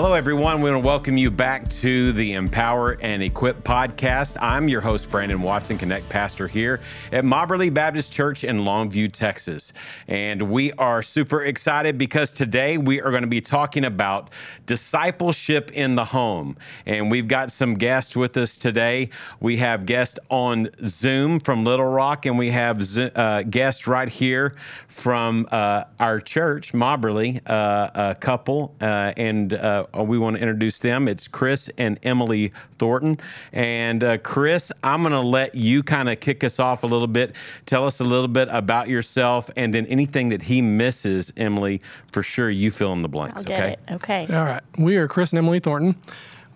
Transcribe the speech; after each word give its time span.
Hello, 0.00 0.12
everyone. 0.12 0.62
We 0.62 0.70
want 0.70 0.80
to 0.80 0.86
welcome 0.86 1.16
you 1.16 1.28
back 1.28 1.68
to 1.70 2.12
the 2.12 2.34
Empower 2.34 2.98
and 3.00 3.20
Equip 3.20 3.64
podcast. 3.64 4.36
I'm 4.40 4.68
your 4.68 4.80
host, 4.80 5.10
Brandon 5.10 5.42
Watson, 5.42 5.76
Connect 5.76 6.08
Pastor 6.08 6.46
here 6.46 6.78
at 7.10 7.24
Mobberly 7.24 7.74
Baptist 7.74 8.12
Church 8.12 8.44
in 8.44 8.58
Longview, 8.58 9.12
Texas. 9.12 9.72
And 10.06 10.52
we 10.52 10.72
are 10.74 11.02
super 11.02 11.42
excited 11.42 11.98
because 11.98 12.32
today 12.32 12.78
we 12.78 13.00
are 13.00 13.10
going 13.10 13.24
to 13.24 13.28
be 13.28 13.40
talking 13.40 13.84
about 13.84 14.30
discipleship 14.66 15.72
in 15.72 15.96
the 15.96 16.04
home. 16.04 16.56
And 16.86 17.10
we've 17.10 17.26
got 17.26 17.50
some 17.50 17.74
guests 17.74 18.14
with 18.14 18.36
us 18.36 18.56
today. 18.56 19.10
We 19.40 19.56
have 19.56 19.84
guests 19.84 20.20
on 20.30 20.70
Zoom 20.86 21.40
from 21.40 21.64
Little 21.64 21.86
Rock, 21.86 22.24
and 22.24 22.38
we 22.38 22.50
have 22.50 22.80
uh, 22.96 23.42
guests 23.42 23.88
right 23.88 24.08
here 24.08 24.54
from 24.86 25.48
uh, 25.50 25.84
our 25.98 26.20
church, 26.20 26.72
Mobberly, 26.72 27.40
uh, 27.50 27.90
a 27.94 28.14
couple, 28.14 28.76
uh, 28.80 29.12
and 29.16 29.54
uh, 29.54 29.86
we 29.94 30.18
want 30.18 30.36
to 30.36 30.42
introduce 30.42 30.78
them. 30.78 31.08
It's 31.08 31.28
Kris 31.28 31.70
and 31.78 31.98
Emily 32.02 32.52
Thornton. 32.78 33.18
And 33.52 34.02
uh, 34.04 34.18
Kris, 34.18 34.72
I'm 34.82 35.02
going 35.02 35.12
to 35.12 35.20
let 35.20 35.54
you 35.54 35.82
kind 35.82 36.08
of 36.08 36.20
kick 36.20 36.44
us 36.44 36.58
off 36.58 36.82
a 36.82 36.86
little 36.86 37.06
bit. 37.06 37.34
Tell 37.66 37.86
us 37.86 38.00
a 38.00 38.04
little 38.04 38.28
bit 38.28 38.48
about 38.50 38.88
yourself, 38.88 39.50
and 39.56 39.74
then 39.74 39.86
anything 39.86 40.28
that 40.30 40.42
he 40.42 40.62
misses, 40.62 41.32
Emily, 41.36 41.80
for 42.12 42.22
sure 42.22 42.50
you 42.50 42.70
fill 42.70 42.92
in 42.92 43.02
the 43.02 43.08
blanks. 43.08 43.46
I'll 43.46 43.52
okay. 43.52 43.72
It. 43.72 43.92
Okay. 43.94 44.26
All 44.30 44.44
right. 44.44 44.62
We 44.78 44.96
are 44.96 45.08
Kris 45.08 45.30
and 45.30 45.38
Emily 45.38 45.60
Thornton. 45.60 45.96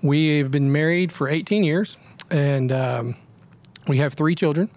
We've 0.02 0.50
been 0.50 0.72
married 0.72 1.12
for 1.12 1.28
18 1.28 1.62
years, 1.62 1.96
and 2.30 2.72
um, 2.72 3.16
we 3.86 3.98
have 3.98 4.14
three 4.14 4.34
children. 4.34 4.68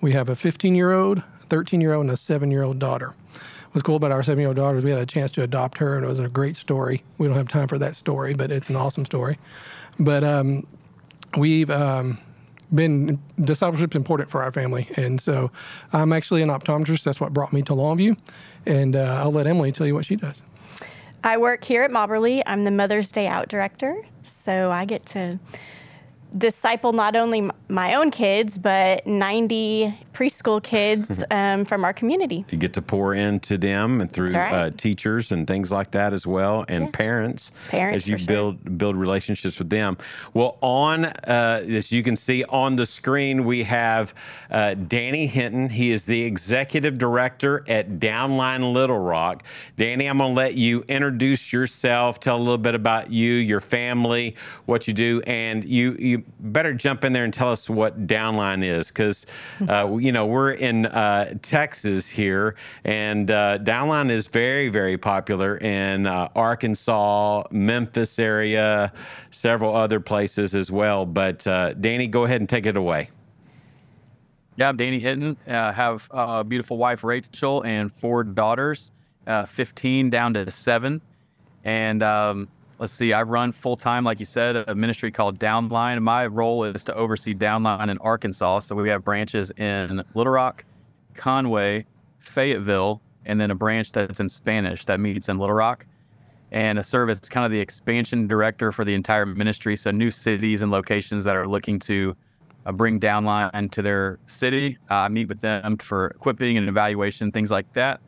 We 0.00 0.12
have 0.12 0.28
a 0.28 0.36
15 0.36 0.74
year 0.74 0.92
old, 0.92 1.22
13 1.48 1.80
year 1.80 1.94
old 1.94 2.04
and 2.04 2.12
a 2.12 2.16
seven 2.16 2.50
year 2.50 2.62
old 2.62 2.78
daughter. 2.78 3.14
What's 3.72 3.84
cool 3.84 3.96
about 3.96 4.10
our 4.10 4.22
seven 4.22 4.40
year 4.40 4.48
old 4.48 4.56
daughter 4.56 4.78
is 4.78 4.84
we 4.84 4.90
had 4.90 5.00
a 5.00 5.06
chance 5.06 5.30
to 5.32 5.42
adopt 5.42 5.78
her, 5.78 5.96
and 5.96 6.04
it 6.04 6.08
was 6.08 6.18
a 6.18 6.28
great 6.28 6.56
story. 6.56 7.04
We 7.18 7.28
don't 7.28 7.36
have 7.36 7.48
time 7.48 7.68
for 7.68 7.78
that 7.78 7.94
story, 7.94 8.34
but 8.34 8.50
it's 8.50 8.68
an 8.68 8.76
awesome 8.76 9.04
story. 9.04 9.38
But 9.98 10.24
um, 10.24 10.66
we've 11.36 11.70
um, 11.70 12.18
been 12.74 13.20
discipleship 13.42 13.92
is 13.92 13.96
important 13.96 14.28
for 14.28 14.42
our 14.42 14.50
family, 14.50 14.88
and 14.96 15.20
so 15.20 15.52
I'm 15.92 16.12
actually 16.12 16.42
an 16.42 16.48
optometrist. 16.48 17.04
That's 17.04 17.20
what 17.20 17.32
brought 17.32 17.52
me 17.52 17.62
to 17.62 17.72
Longview, 17.72 18.18
and 18.66 18.96
uh, 18.96 19.20
I'll 19.22 19.32
let 19.32 19.46
Emily 19.46 19.70
tell 19.70 19.86
you 19.86 19.94
what 19.94 20.04
she 20.04 20.16
does. 20.16 20.42
I 21.22 21.36
work 21.36 21.62
here 21.62 21.82
at 21.82 21.92
Mobberly. 21.92 22.42
I'm 22.46 22.64
the 22.64 22.70
Mother's 22.72 23.12
Day 23.12 23.28
Out 23.28 23.48
director, 23.48 24.04
so 24.22 24.72
I 24.72 24.84
get 24.84 25.06
to 25.06 25.38
disciple 26.36 26.92
not 26.92 27.16
only 27.16 27.50
my 27.68 27.94
own 27.94 28.10
kids, 28.10 28.58
but 28.58 29.06
90 29.06 29.98
preschool 30.12 30.62
kids 30.62 31.22
um, 31.30 31.64
from 31.64 31.84
our 31.84 31.92
community. 31.92 32.44
You 32.50 32.58
get 32.58 32.74
to 32.74 32.82
pour 32.82 33.14
into 33.14 33.56
them 33.56 34.00
and 34.00 34.12
through 34.12 34.32
right. 34.32 34.52
uh, 34.52 34.70
teachers 34.76 35.32
and 35.32 35.46
things 35.46 35.70
like 35.72 35.92
that 35.92 36.12
as 36.12 36.26
well, 36.26 36.64
and 36.68 36.86
yeah. 36.86 36.90
parents, 36.92 37.52
parents 37.68 38.04
as 38.04 38.08
you 38.08 38.18
build 38.26 38.58
sure. 38.62 38.72
build 38.72 38.96
relationships 38.96 39.58
with 39.58 39.70
them. 39.70 39.96
Well, 40.34 40.58
on 40.60 41.06
uh, 41.06 41.64
as 41.66 41.92
you 41.92 42.02
can 42.02 42.16
see 42.16 42.44
on 42.44 42.76
the 42.76 42.86
screen, 42.86 43.44
we 43.44 43.64
have 43.64 44.14
uh, 44.50 44.74
Danny 44.74 45.26
Hinton. 45.26 45.70
He 45.70 45.90
is 45.90 46.04
the 46.04 46.22
executive 46.22 46.98
director 46.98 47.64
at 47.68 47.98
Downline 47.98 48.72
Little 48.72 48.98
Rock. 48.98 49.42
Danny, 49.76 50.06
I'm 50.06 50.18
going 50.18 50.34
to 50.34 50.36
let 50.36 50.54
you 50.54 50.84
introduce 50.88 51.52
yourself, 51.52 52.20
tell 52.20 52.36
a 52.36 52.38
little 52.38 52.58
bit 52.58 52.74
about 52.74 53.10
you, 53.10 53.32
your 53.32 53.60
family, 53.60 54.36
what 54.66 54.86
you 54.86 54.94
do, 54.94 55.22
and 55.26 55.64
you 55.64 55.96
you 55.98 56.19
better 56.38 56.72
jump 56.72 57.04
in 57.04 57.12
there 57.12 57.24
and 57.24 57.32
tell 57.32 57.50
us 57.50 57.68
what 57.68 58.06
downline 58.06 58.64
is 58.64 58.88
because 58.88 59.26
uh, 59.68 59.96
you 60.00 60.12
know 60.12 60.26
we're 60.26 60.52
in 60.52 60.86
uh, 60.86 61.34
Texas 61.42 62.08
here, 62.08 62.56
and 62.84 63.30
uh, 63.30 63.58
downline 63.58 64.10
is 64.10 64.26
very 64.26 64.68
very 64.68 64.98
popular 64.98 65.56
in 65.58 66.06
uh, 66.06 66.28
Arkansas, 66.34 67.44
Memphis 67.50 68.18
area, 68.18 68.92
several 69.30 69.74
other 69.74 70.00
places 70.00 70.54
as 70.54 70.70
well. 70.70 71.06
But 71.06 71.46
uh, 71.46 71.74
Danny, 71.74 72.06
go 72.06 72.24
ahead 72.24 72.40
and 72.40 72.48
take 72.48 72.66
it 72.66 72.76
away. 72.76 73.10
Yeah, 74.56 74.68
I'm 74.68 74.76
Danny 74.76 74.98
Hinton. 74.98 75.36
Uh, 75.46 75.72
have 75.72 76.08
a 76.10 76.44
beautiful 76.44 76.76
wife 76.76 77.02
Rachel 77.04 77.62
and 77.64 77.92
four 77.92 78.24
daughters, 78.24 78.92
15 79.26 80.10
down 80.10 80.34
to 80.34 80.50
seven, 80.50 81.00
and 81.64 82.02
um, 82.02 82.48
let's 82.80 82.94
see, 82.94 83.12
I 83.12 83.22
run 83.22 83.52
full 83.52 83.76
time, 83.76 84.04
like 84.04 84.18
you 84.18 84.24
said, 84.24 84.56
a 84.56 84.74
ministry 84.74 85.12
called 85.12 85.38
Downline. 85.38 86.02
My 86.02 86.26
role 86.26 86.64
is 86.64 86.82
to 86.84 86.94
oversee 86.94 87.34
Downline 87.34 87.90
in 87.90 87.98
Arkansas. 87.98 88.60
So 88.60 88.74
we 88.74 88.88
have 88.88 89.04
branches 89.04 89.52
in 89.58 90.02
Little 90.14 90.32
Rock, 90.32 90.64
Conway, 91.14 91.84
Fayetteville, 92.20 93.02
and 93.26 93.38
then 93.38 93.50
a 93.50 93.54
branch 93.54 93.92
that's 93.92 94.18
in 94.18 94.30
Spanish 94.30 94.86
that 94.86 94.98
meets 94.98 95.28
in 95.28 95.38
Little 95.38 95.54
Rock. 95.54 95.84
And 96.52 96.78
I 96.78 96.82
serve 96.82 97.10
as 97.10 97.20
kind 97.20 97.44
of 97.44 97.52
the 97.52 97.60
expansion 97.60 98.26
director 98.26 98.72
for 98.72 98.84
the 98.86 98.94
entire 98.94 99.26
ministry. 99.26 99.76
So 99.76 99.90
new 99.90 100.10
cities 100.10 100.62
and 100.62 100.72
locations 100.72 101.22
that 101.24 101.36
are 101.36 101.46
looking 101.46 101.78
to 101.80 102.16
uh, 102.64 102.72
bring 102.72 102.98
Downline 102.98 103.70
to 103.72 103.82
their 103.82 104.18
city. 104.26 104.78
Uh, 104.90 104.94
I 104.94 105.08
meet 105.08 105.28
with 105.28 105.40
them 105.40 105.76
for 105.76 106.08
equipping 106.08 106.56
and 106.56 106.66
evaluation, 106.66 107.30
things 107.30 107.50
like 107.50 107.70
that. 107.74 108.00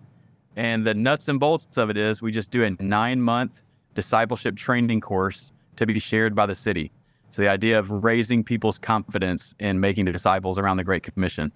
And 0.57 0.87
the 0.87 0.95
nuts 0.95 1.29
and 1.29 1.39
bolts 1.39 1.77
of 1.77 1.91
it 1.91 1.99
is 1.99 2.23
we 2.23 2.33
just 2.33 2.51
do 2.51 2.65
a 2.65 2.71
nine 2.83 3.21
month 3.21 3.62
discipleship 3.95 4.57
training 4.57 5.01
course 5.01 5.53
to 5.77 5.87
be 5.87 5.99
shared 5.99 6.35
by 6.35 6.47
the 6.47 6.55
city. 6.55 6.93
So 7.31 7.43
the 7.43 7.49
idea 7.49 7.79
of 7.79 7.91
raising 7.91 8.45
people's 8.45 8.79
confidence 8.79 9.55
in 9.59 9.81
making 9.81 10.05
the 10.05 10.13
disciples 10.13 10.59
around 10.59 10.77
the 10.77 10.85
Great 10.85 11.03
Commission. 11.03 11.51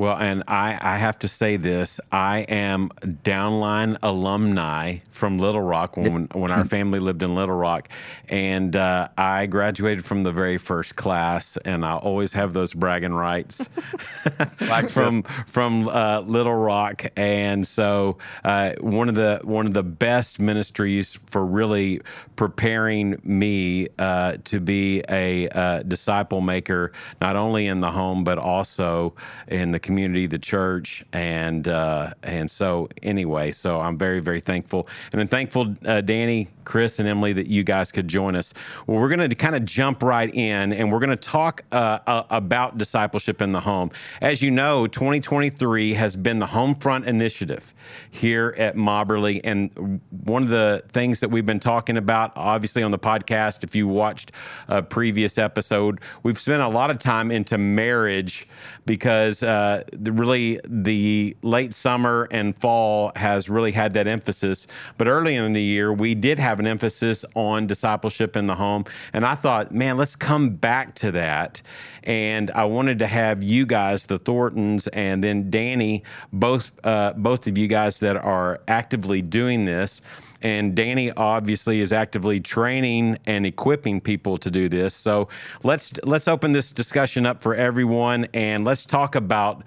Well, 0.00 0.16
and 0.16 0.44
I, 0.48 0.78
I 0.80 0.96
have 0.96 1.18
to 1.18 1.28
say 1.28 1.58
this 1.58 2.00
I 2.10 2.38
am 2.48 2.88
downline 3.04 3.98
alumni 4.02 5.00
from 5.10 5.38
Little 5.38 5.60
Rock 5.60 5.98
when, 5.98 6.26
when 6.32 6.50
our 6.50 6.64
family 6.76 6.98
lived 6.98 7.22
in 7.22 7.34
Little 7.34 7.54
Rock. 7.54 7.90
And 8.30 8.74
uh, 8.74 9.08
I 9.18 9.44
graduated 9.44 10.02
from 10.02 10.22
the 10.22 10.32
very 10.32 10.56
first 10.56 10.96
class, 10.96 11.58
and 11.66 11.84
I 11.84 11.96
always 11.96 12.32
have 12.32 12.54
those 12.54 12.72
bragging 12.72 13.12
rights 13.12 13.68
like 14.62 14.88
from 14.88 15.24
from 15.46 15.86
uh, 15.88 16.20
Little 16.22 16.54
Rock. 16.54 17.04
And 17.18 17.66
so 17.66 18.16
uh, 18.42 18.72
one 18.80 19.10
of 19.10 19.16
the 19.16 19.40
one 19.44 19.66
of 19.66 19.74
the 19.74 19.82
best 19.82 20.40
ministries 20.40 21.18
for 21.26 21.44
really 21.44 22.00
preparing 22.36 23.20
me 23.22 23.88
uh, 23.98 24.38
to 24.44 24.60
be 24.60 25.02
a 25.10 25.46
uh, 25.50 25.82
disciple 25.82 26.40
maker, 26.40 26.92
not 27.20 27.36
only 27.36 27.66
in 27.66 27.80
the 27.80 27.90
home, 27.90 28.24
but 28.24 28.38
also 28.38 29.14
in 29.46 29.72
the 29.72 29.78
community, 29.78 29.89
the 29.96 30.38
church, 30.38 31.04
and 31.12 31.68
uh, 31.68 32.14
and 32.22 32.50
so 32.50 32.88
anyway, 33.02 33.52
so 33.52 33.80
I'm 33.80 33.98
very 33.98 34.20
very 34.20 34.40
thankful, 34.40 34.88
and 35.12 35.20
I'm 35.20 35.28
thankful, 35.28 35.74
uh, 35.84 36.00
Danny, 36.00 36.48
Kris, 36.64 36.98
and 36.98 37.08
Emily, 37.08 37.32
that 37.32 37.46
you 37.46 37.64
guys 37.64 37.90
could 37.92 38.08
join 38.08 38.36
us. 38.36 38.54
Well, 38.86 38.98
we're 38.98 39.14
going 39.14 39.28
to 39.28 39.34
kind 39.34 39.56
of 39.56 39.64
jump 39.64 40.02
right 40.02 40.32
in, 40.34 40.72
and 40.72 40.92
we're 40.92 41.00
going 41.00 41.10
to 41.10 41.16
talk 41.16 41.64
uh, 41.72 42.24
about 42.30 42.78
discipleship 42.78 43.42
in 43.42 43.52
the 43.52 43.60
home. 43.60 43.90
As 44.20 44.40
you 44.42 44.50
know, 44.50 44.86
2023 44.86 45.94
has 45.94 46.16
been 46.16 46.38
the 46.38 46.46
home 46.46 46.74
front 46.74 47.06
Initiative 47.06 47.74
here 48.10 48.54
at 48.56 48.76
Mobberly, 48.76 49.40
and 49.44 50.00
one 50.24 50.42
of 50.42 50.48
the 50.48 50.82
things 50.92 51.20
that 51.20 51.30
we've 51.30 51.46
been 51.46 51.60
talking 51.60 51.96
about, 51.96 52.32
obviously 52.36 52.82
on 52.82 52.90
the 52.90 52.98
podcast, 52.98 53.64
if 53.64 53.74
you 53.74 53.88
watched 53.88 54.32
a 54.68 54.82
previous 54.82 55.38
episode, 55.38 56.00
we've 56.22 56.40
spent 56.40 56.62
a 56.62 56.68
lot 56.68 56.90
of 56.90 56.98
time 56.98 57.30
into 57.30 57.58
marriage 57.58 58.46
because 58.86 59.42
uh, 59.42 59.69
the, 59.92 60.12
really 60.12 60.60
the 60.66 61.36
late 61.42 61.72
summer 61.72 62.28
and 62.30 62.56
fall 62.56 63.12
has 63.16 63.48
really 63.48 63.72
had 63.72 63.94
that 63.94 64.06
emphasis. 64.06 64.66
But 64.98 65.08
early 65.08 65.36
in 65.36 65.52
the 65.52 65.62
year, 65.62 65.92
we 65.92 66.14
did 66.14 66.38
have 66.38 66.60
an 66.60 66.66
emphasis 66.66 67.24
on 67.34 67.66
discipleship 67.66 68.36
in 68.36 68.46
the 68.46 68.54
home. 68.54 68.84
And 69.12 69.24
I 69.24 69.34
thought, 69.34 69.72
man, 69.72 69.96
let's 69.96 70.16
come 70.16 70.50
back 70.50 70.94
to 70.96 71.12
that. 71.12 71.62
And 72.04 72.50
I 72.52 72.64
wanted 72.64 72.98
to 73.00 73.06
have 73.06 73.42
you 73.42 73.66
guys, 73.66 74.06
the 74.06 74.18
Thorntons, 74.18 74.88
and 74.88 75.22
then 75.22 75.50
Danny, 75.50 76.02
both 76.32 76.72
uh, 76.84 77.12
both 77.16 77.46
of 77.46 77.58
you 77.58 77.68
guys 77.68 78.00
that 78.00 78.16
are 78.16 78.60
actively 78.68 79.22
doing 79.22 79.66
this 79.66 80.00
and 80.42 80.74
Danny 80.74 81.10
obviously 81.12 81.80
is 81.80 81.92
actively 81.92 82.40
training 82.40 83.18
and 83.26 83.44
equipping 83.44 84.00
people 84.00 84.38
to 84.38 84.50
do 84.50 84.68
this. 84.68 84.94
So 84.94 85.28
let's 85.62 85.92
let's 86.04 86.28
open 86.28 86.52
this 86.52 86.70
discussion 86.70 87.26
up 87.26 87.42
for 87.42 87.54
everyone, 87.54 88.26
and 88.32 88.64
let's 88.64 88.84
talk 88.84 89.14
about 89.14 89.59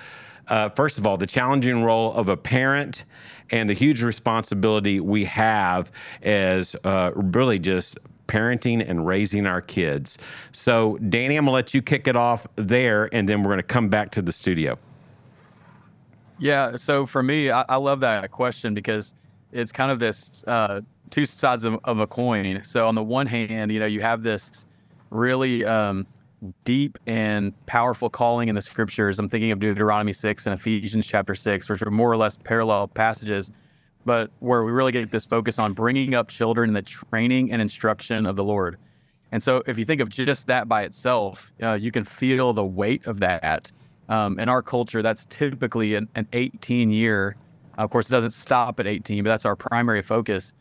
uh, 0.47 0.69
first 0.69 0.97
of 0.97 1.05
all 1.05 1.17
the 1.17 1.27
challenging 1.27 1.83
role 1.83 2.13
of 2.13 2.27
a 2.27 2.37
parent 2.37 3.05
and 3.49 3.69
the 3.69 3.73
huge 3.73 4.01
responsibility 4.03 4.99
we 4.99 5.25
have 5.25 5.91
as 6.21 6.75
uh, 6.83 7.11
really 7.15 7.59
just 7.59 7.97
parenting 8.27 8.87
and 8.87 9.05
raising 9.05 9.45
our 9.45 9.61
kids. 9.61 10.17
So, 10.51 10.97
Danny, 11.09 11.35
I'm 11.35 11.45
going 11.45 11.51
to 11.51 11.55
let 11.55 11.73
you 11.73 11.81
kick 11.81 12.07
it 12.07 12.15
off 12.15 12.47
there, 12.55 13.13
and 13.13 13.27
then 13.27 13.43
we're 13.43 13.49
going 13.49 13.57
to 13.57 13.63
come 13.63 13.89
back 13.89 14.11
to 14.11 14.21
the 14.21 14.31
studio. 14.31 14.77
Yeah. 16.39 16.75
So, 16.77 17.05
for 17.05 17.21
me, 17.21 17.51
I, 17.51 17.63
I 17.69 17.75
love 17.75 17.99
that 17.99 18.31
question 18.31 18.73
because 18.73 19.13
it's 19.51 19.71
kind 19.71 19.91
of 19.91 19.99
this 19.99 20.43
uh, 20.47 20.81
two 21.09 21.25
sides 21.25 21.63
of, 21.63 21.79
of, 21.83 21.99
a 21.99 22.07
coin. 22.07 22.63
So 22.63 22.87
on 22.87 22.95
the 22.95 23.03
one 23.03 23.27
hand, 23.27 23.71
you 23.71 23.79
know, 23.79 23.85
you 23.85 24.01
have 24.01 24.23
this 24.23 24.65
really 25.11 25.63
um, 25.63 26.07
deep 26.63 26.97
and 27.07 27.53
powerful 27.65 28.09
calling 28.09 28.49
in 28.49 28.55
the 28.55 28.61
scriptures. 28.61 29.19
I'm 29.19 29.29
thinking 29.29 29.51
of 29.51 29.59
Deuteronomy 29.59 30.13
6 30.13 30.45
and 30.45 30.53
Ephesians 30.53 31.05
chapter 31.05 31.35
6, 31.35 31.69
which 31.69 31.81
are 31.81 31.91
more 31.91 32.11
or 32.11 32.17
less 32.17 32.37
parallel 32.43 32.87
passages. 32.87 33.51
but 34.05 34.29
where 34.39 34.65
we 34.65 34.71
really 34.73 34.91
get 34.91 35.11
this 35.11 35.25
focus 35.25 35.57
on 35.57 35.71
bringing 35.71 36.13
up 36.13 36.27
children 36.27 36.69
in 36.69 36.73
the 36.73 36.81
training 36.81 37.53
and 37.53 37.61
instruction 37.61 38.25
of 38.25 38.35
the 38.35 38.43
Lord. 38.43 38.77
And 39.31 39.41
so, 39.41 39.63
if 39.65 39.77
you 39.77 39.85
think 39.85 40.01
of 40.01 40.09
just 40.09 40.45
that 40.47 40.67
by 40.67 40.83
itself, 40.83 41.53
uh, 41.63 41.73
you 41.73 41.89
can 41.89 42.03
feel 42.03 42.51
the 42.51 42.65
weight 42.65 43.07
of 43.07 43.21
that. 43.21 43.71
Um, 44.09 44.37
in 44.39 44.49
our 44.49 44.61
culture, 44.61 45.01
that's 45.01 45.25
typically 45.29 45.95
an, 45.95 46.09
an 46.15 46.27
18 46.33 46.91
year. 46.91 47.37
Of 47.77 47.89
course, 47.89 48.09
it 48.09 48.11
doesn't 48.11 48.31
stop 48.31 48.79
at 48.81 48.87
18, 48.87 49.23
but 49.23 49.29
that's 49.29 49.45
our 49.45 49.55
primary 49.55 50.01
focus 50.01 50.53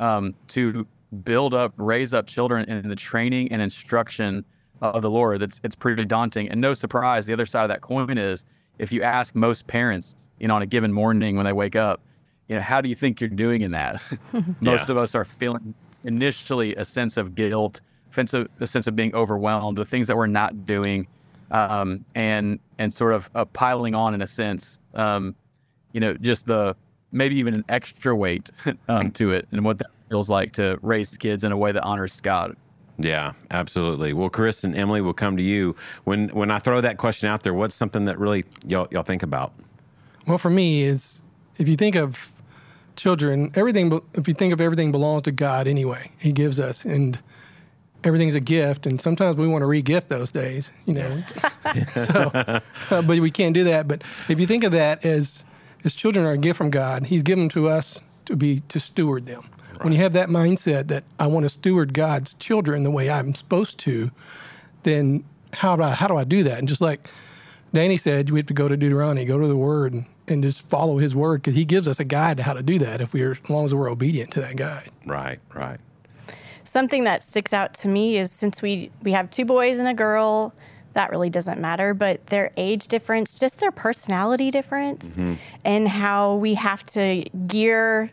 um, 0.00 0.34
to 0.48 0.86
build 1.22 1.52
up, 1.52 1.74
raise 1.76 2.14
up 2.14 2.26
children 2.26 2.68
in 2.68 2.88
the 2.88 2.96
training 2.96 3.52
and 3.52 3.60
instruction 3.60 4.44
of 4.80 5.02
the 5.02 5.10
Lord. 5.10 5.42
It's 5.42 5.60
it's 5.64 5.74
pretty 5.74 6.04
daunting, 6.04 6.48
and 6.48 6.60
no 6.60 6.74
surprise. 6.74 7.26
The 7.26 7.32
other 7.32 7.46
side 7.46 7.62
of 7.64 7.68
that 7.68 7.80
coin 7.80 8.18
is 8.18 8.44
if 8.78 8.92
you 8.92 9.02
ask 9.02 9.34
most 9.34 9.66
parents, 9.66 10.30
you 10.38 10.48
know, 10.48 10.54
on 10.56 10.62
a 10.62 10.66
given 10.66 10.92
morning 10.92 11.36
when 11.36 11.46
they 11.46 11.52
wake 11.52 11.76
up, 11.76 12.00
you 12.48 12.54
know, 12.56 12.62
how 12.62 12.80
do 12.80 12.88
you 12.88 12.94
think 12.94 13.20
you're 13.20 13.30
doing 13.30 13.62
in 13.62 13.70
that? 13.72 14.02
most 14.60 14.88
Yeah. 14.88 14.92
of 14.92 14.96
us 14.98 15.14
are 15.14 15.24
feeling 15.24 15.74
initially 16.04 16.74
a 16.76 16.84
sense 16.84 17.16
of 17.16 17.34
guilt, 17.34 17.80
sense 18.10 18.34
of, 18.34 18.48
a 18.60 18.66
sense 18.66 18.86
of 18.86 18.94
being 18.94 19.14
overwhelmed, 19.14 19.78
the 19.78 19.84
things 19.84 20.06
that 20.06 20.16
we're 20.16 20.26
not 20.26 20.64
doing, 20.64 21.06
um, 21.50 22.04
and 22.14 22.58
and 22.78 22.92
sort 22.92 23.14
of 23.14 23.30
uh, 23.34 23.44
piling 23.46 23.94
on 23.94 24.14
in 24.14 24.22
a 24.22 24.26
sense. 24.26 24.78
Um, 24.94 25.34
you 25.92 26.00
know, 26.00 26.14
just 26.14 26.46
the 26.46 26.76
maybe 27.12 27.36
even 27.36 27.54
an 27.54 27.64
extra 27.68 28.14
weight 28.14 28.50
um, 28.88 29.10
to 29.12 29.32
it, 29.32 29.48
and 29.52 29.64
what 29.64 29.78
that 29.78 29.86
feels 30.10 30.28
like 30.28 30.52
to 30.52 30.78
raise 30.82 31.16
kids 31.16 31.44
in 31.44 31.50
a 31.52 31.56
way 31.56 31.72
that 31.72 31.82
honors 31.82 32.20
God. 32.20 32.54
Yeah, 32.98 33.32
absolutely. 33.50 34.12
Well, 34.12 34.30
Kris 34.30 34.64
and 34.64 34.74
Emily 34.74 35.00
will 35.00 35.12
come 35.12 35.36
to 35.36 35.42
you 35.42 35.76
when 36.04 36.28
when 36.30 36.50
I 36.50 36.58
throw 36.58 36.80
that 36.80 36.96
question 36.96 37.28
out 37.28 37.42
there. 37.42 37.54
What's 37.54 37.74
something 37.74 38.06
that 38.06 38.18
really 38.18 38.44
y'all 38.66 38.88
y'all 38.90 39.02
think 39.02 39.22
about? 39.22 39.52
Well, 40.26 40.38
for 40.38 40.50
me, 40.50 40.82
is 40.82 41.22
if 41.58 41.68
you 41.68 41.76
think 41.76 41.94
of 41.94 42.32
children, 42.96 43.52
everything. 43.54 44.00
If 44.14 44.26
you 44.26 44.34
think 44.34 44.52
of 44.52 44.60
everything 44.60 44.92
belongs 44.92 45.22
to 45.22 45.32
God 45.32 45.66
anyway, 45.66 46.10
He 46.18 46.32
gives 46.32 46.58
us, 46.58 46.84
and 46.84 47.18
everything's 48.02 48.34
a 48.34 48.40
gift. 48.40 48.86
And 48.86 49.00
sometimes 49.00 49.36
we 49.36 49.46
want 49.46 49.62
to 49.62 49.66
re-gift 49.66 50.08
those 50.08 50.32
days, 50.32 50.72
you 50.86 50.94
know. 50.94 51.22
so, 51.96 52.30
uh, 52.34 52.60
but 52.88 53.06
we 53.06 53.30
can't 53.30 53.54
do 53.54 53.64
that. 53.64 53.88
But 53.88 54.02
if 54.28 54.40
you 54.40 54.46
think 54.46 54.64
of 54.64 54.72
that 54.72 55.04
as 55.04 55.44
as 55.84 55.94
children 55.94 56.24
are 56.26 56.32
a 56.32 56.38
gift 56.38 56.56
from 56.56 56.70
God, 56.70 57.06
He's 57.06 57.22
given 57.22 57.48
to 57.50 57.68
us 57.68 58.00
to 58.24 58.36
be 58.36 58.60
to 58.68 58.80
steward 58.80 59.26
them. 59.26 59.48
When 59.82 59.92
you 59.92 60.00
have 60.00 60.12
that 60.14 60.28
mindset 60.28 60.88
that 60.88 61.04
I 61.18 61.26
want 61.26 61.44
to 61.44 61.48
steward 61.48 61.94
God's 61.94 62.34
children 62.34 62.82
the 62.82 62.90
way 62.90 63.10
I'm 63.10 63.34
supposed 63.34 63.78
to, 63.80 64.10
then 64.82 65.24
how 65.52 65.76
do 65.76 65.82
I 65.82 65.90
how 65.90 66.08
do 66.08 66.16
I 66.16 66.24
do 66.24 66.42
that? 66.44 66.58
And 66.58 66.68
just 66.68 66.80
like 66.80 67.10
Danny 67.72 67.96
said, 67.96 68.30
we 68.30 68.38
have 68.38 68.46
to 68.46 68.54
go 68.54 68.68
to 68.68 68.76
Deuteronomy, 68.76 69.24
go 69.24 69.38
to 69.38 69.48
the 69.48 69.56
Word, 69.56 69.92
and, 69.92 70.06
and 70.28 70.42
just 70.42 70.68
follow 70.68 70.98
His 70.98 71.14
Word 71.14 71.42
because 71.42 71.54
He 71.54 71.64
gives 71.64 71.88
us 71.88 72.00
a 72.00 72.04
guide 72.04 72.38
to 72.38 72.42
how 72.42 72.54
to 72.54 72.62
do 72.62 72.78
that. 72.78 73.00
If 73.00 73.12
we're 73.12 73.32
as 73.32 73.50
long 73.50 73.64
as 73.64 73.74
we're 73.74 73.90
obedient 73.90 74.30
to 74.32 74.40
that 74.40 74.56
guide. 74.56 74.90
Right, 75.04 75.40
right. 75.54 75.78
Something 76.64 77.04
that 77.04 77.22
sticks 77.22 77.52
out 77.52 77.74
to 77.74 77.88
me 77.88 78.18
is 78.18 78.30
since 78.30 78.62
we 78.62 78.90
we 79.02 79.12
have 79.12 79.30
two 79.30 79.44
boys 79.44 79.78
and 79.78 79.88
a 79.88 79.94
girl, 79.94 80.54
that 80.92 81.10
really 81.10 81.30
doesn't 81.30 81.60
matter, 81.60 81.92
but 81.92 82.26
their 82.28 82.50
age 82.56 82.88
difference, 82.88 83.38
just 83.38 83.60
their 83.60 83.72
personality 83.72 84.50
difference, 84.50 85.08
mm-hmm. 85.08 85.34
and 85.64 85.88
how 85.88 86.36
we 86.36 86.54
have 86.54 86.84
to 86.86 87.24
gear 87.46 88.10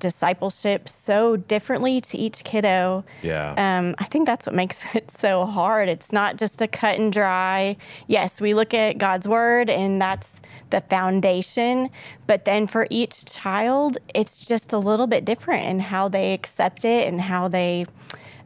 discipleship 0.00 0.88
so 0.88 1.36
differently 1.36 2.00
to 2.00 2.18
each 2.18 2.42
kiddo. 2.42 3.04
Yeah. 3.22 3.52
Um, 3.56 3.94
I 3.98 4.04
think 4.04 4.26
that's 4.26 4.46
what 4.46 4.54
makes 4.56 4.82
it 4.94 5.10
so 5.10 5.46
hard. 5.46 5.88
It's 5.88 6.12
not 6.12 6.36
just 6.36 6.60
a 6.60 6.66
cut 6.66 6.98
and 6.98 7.12
dry. 7.12 7.76
Yes, 8.08 8.40
we 8.40 8.54
look 8.54 8.74
at 8.74 8.98
God's 8.98 9.28
word, 9.28 9.70
and 9.70 10.00
that's 10.02 10.36
the 10.70 10.80
foundation. 10.82 11.90
But 12.26 12.44
then 12.44 12.66
for 12.66 12.86
each 12.90 13.24
child, 13.26 13.98
it's 14.14 14.44
just 14.44 14.72
a 14.72 14.78
little 14.78 15.06
bit 15.06 15.24
different 15.24 15.66
in 15.66 15.80
how 15.80 16.08
they 16.08 16.32
accept 16.34 16.84
it 16.84 17.06
and 17.08 17.20
how 17.20 17.48
they 17.48 17.86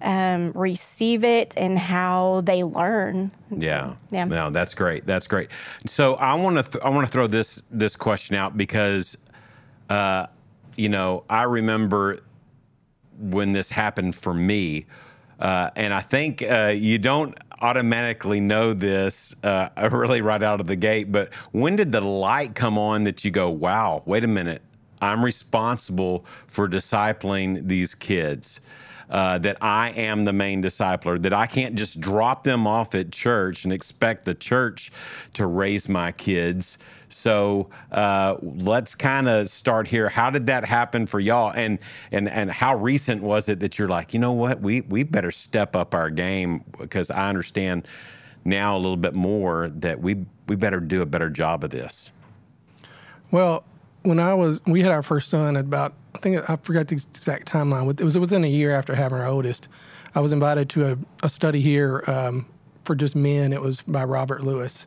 um, 0.02 0.52
receive 0.52 1.24
it 1.24 1.54
and 1.56 1.78
how 1.78 2.42
they 2.44 2.62
learn. 2.62 3.30
So, 3.50 3.56
Yeah. 3.60 3.94
yeah. 4.10 4.24
No, 4.24 4.50
that's 4.50 4.74
great. 4.74 5.06
That's 5.06 5.26
great. 5.26 5.48
So 5.86 6.14
I 6.16 6.34
want 6.34 6.56
to 6.56 6.62
th- 6.62 6.84
I 6.84 6.90
want 6.90 7.06
to 7.06 7.12
throw 7.12 7.26
this 7.26 7.62
this 7.70 7.96
question 7.96 8.36
out 8.36 8.54
because, 8.56 9.16
uh, 9.88 10.26
you 10.76 10.88
know, 10.88 11.24
I 11.28 11.44
remember 11.44 12.20
when 13.18 13.52
this 13.52 13.70
happened 13.70 14.14
for 14.14 14.34
me, 14.34 14.86
uh, 15.38 15.70
and 15.76 15.92
I 15.92 16.00
think 16.00 16.42
uh, 16.42 16.72
you 16.74 16.98
don't 16.98 17.36
automatically 17.60 18.40
know 18.40 18.74
this 18.74 19.34
uh, 19.42 19.68
really 19.92 20.20
right 20.20 20.42
out 20.42 20.60
of 20.60 20.66
the 20.66 20.76
gate. 20.76 21.10
But 21.12 21.32
when 21.52 21.76
did 21.76 21.92
the 21.92 22.00
light 22.00 22.54
come 22.54 22.78
on 22.78 23.04
that 23.04 23.24
you 23.24 23.30
go, 23.30 23.50
"Wow, 23.50 24.02
wait 24.06 24.24
a 24.24 24.28
minute, 24.28 24.62
I'm 25.00 25.24
responsible 25.24 26.24
for 26.46 26.68
discipling 26.68 27.68
these 27.68 27.94
kids"? 27.94 28.60
Uh, 29.14 29.38
that 29.38 29.56
I 29.62 29.90
am 29.90 30.24
the 30.24 30.32
main 30.32 30.60
discipler, 30.60 31.22
that 31.22 31.32
I 31.32 31.46
can't 31.46 31.76
just 31.76 32.00
drop 32.00 32.42
them 32.42 32.66
off 32.66 32.96
at 32.96 33.12
church 33.12 33.62
and 33.62 33.72
expect 33.72 34.24
the 34.24 34.34
church 34.34 34.90
to 35.34 35.46
raise 35.46 35.88
my 35.88 36.10
kids. 36.10 36.78
So 37.10 37.70
uh, 37.92 38.38
let's 38.42 38.96
kind 38.96 39.28
of 39.28 39.48
start 39.50 39.86
here. 39.86 40.08
How 40.08 40.30
did 40.30 40.46
that 40.46 40.64
happen 40.64 41.06
for 41.06 41.20
y'all? 41.20 41.52
And 41.54 41.78
and 42.10 42.28
and 42.28 42.50
how 42.50 42.74
recent 42.76 43.22
was 43.22 43.48
it 43.48 43.60
that 43.60 43.78
you're 43.78 43.86
like, 43.88 44.14
you 44.14 44.18
know 44.18 44.32
what, 44.32 44.60
we 44.60 44.80
we 44.80 45.04
better 45.04 45.30
step 45.30 45.76
up 45.76 45.94
our 45.94 46.10
game 46.10 46.64
because 46.76 47.08
I 47.08 47.28
understand 47.28 47.86
now 48.44 48.76
a 48.76 48.78
little 48.78 48.96
bit 48.96 49.14
more 49.14 49.68
that 49.76 50.00
we 50.00 50.24
we 50.48 50.56
better 50.56 50.80
do 50.80 51.02
a 51.02 51.06
better 51.06 51.30
job 51.30 51.62
of 51.62 51.70
this. 51.70 52.10
Well, 53.30 53.62
when 54.02 54.18
I 54.18 54.34
was, 54.34 54.60
we 54.66 54.82
had 54.82 54.90
our 54.90 55.04
first 55.04 55.30
son 55.30 55.56
at 55.56 55.66
about, 55.66 55.94
I 56.14 56.18
think 56.18 56.48
I 56.48 56.56
forgot 56.56 56.88
the 56.88 56.94
exact 56.94 57.50
timeline. 57.50 57.98
It 58.00 58.04
was 58.04 58.18
within 58.18 58.44
a 58.44 58.48
year 58.48 58.74
after 58.74 58.94
having 58.94 59.18
our 59.18 59.26
oldest. 59.26 59.68
I 60.14 60.20
was 60.20 60.32
invited 60.32 60.68
to 60.70 60.92
a, 60.92 60.98
a 61.22 61.28
study 61.28 61.60
here 61.60 62.04
um, 62.06 62.46
for 62.84 62.94
just 62.94 63.16
men. 63.16 63.52
It 63.52 63.60
was 63.60 63.80
by 63.82 64.04
Robert 64.04 64.42
Lewis, 64.44 64.86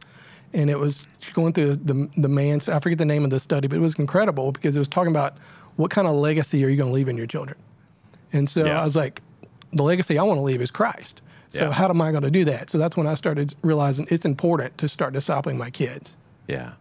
and 0.54 0.70
it 0.70 0.80
was 0.80 1.08
going 1.34 1.54
through 1.54 1.76
the 1.78 2.10
the 2.18 2.30
man's. 2.30 2.70
I 2.70 2.80
forget 2.80 2.98
the 2.98 3.06
name 3.06 3.24
of 3.26 3.30
the 3.30 3.40
study, 3.40 3.68
but 3.68 3.76
it 3.78 3.82
was 3.82 3.96
incredible 3.96 4.52
because 4.52 4.76
it 4.76 4.80
was 4.80 4.88
talking 4.88 5.12
about 5.12 5.38
what 5.76 5.92
kind 5.92 6.08
of 6.08 6.16
legacy 6.16 6.64
are 6.66 6.70
you 6.70 6.78
going 6.78 6.90
to 6.90 6.94
leave 6.94 7.08
in 7.10 7.18
your 7.18 7.28
children. 7.28 7.58
And 8.34 8.50
so 8.50 8.66
Yeah. 8.66 8.82
I 8.82 8.84
was 8.84 8.96
like, 8.96 9.22
the 9.74 9.84
legacy 9.84 10.18
I 10.18 10.24
want 10.24 10.38
to 10.40 10.42
leave 10.42 10.62
is 10.62 10.72
Christ. 10.72 11.22
So 11.50 11.66
Yeah. 11.66 11.72
how 11.72 11.88
am 11.88 12.02
I 12.02 12.10
going 12.12 12.24
to 12.24 12.32
do 12.32 12.44
that? 12.46 12.70
So 12.72 12.78
that's 12.80 12.98
when 12.98 13.06
I 13.06 13.14
started 13.14 13.54
realizing 13.62 14.08
it's 14.10 14.26
important 14.26 14.76
to 14.80 14.88
start 14.88 15.14
discipling 15.14 15.58
my 15.58 15.70
kids. 15.70 16.16
Yeah, 16.48 16.72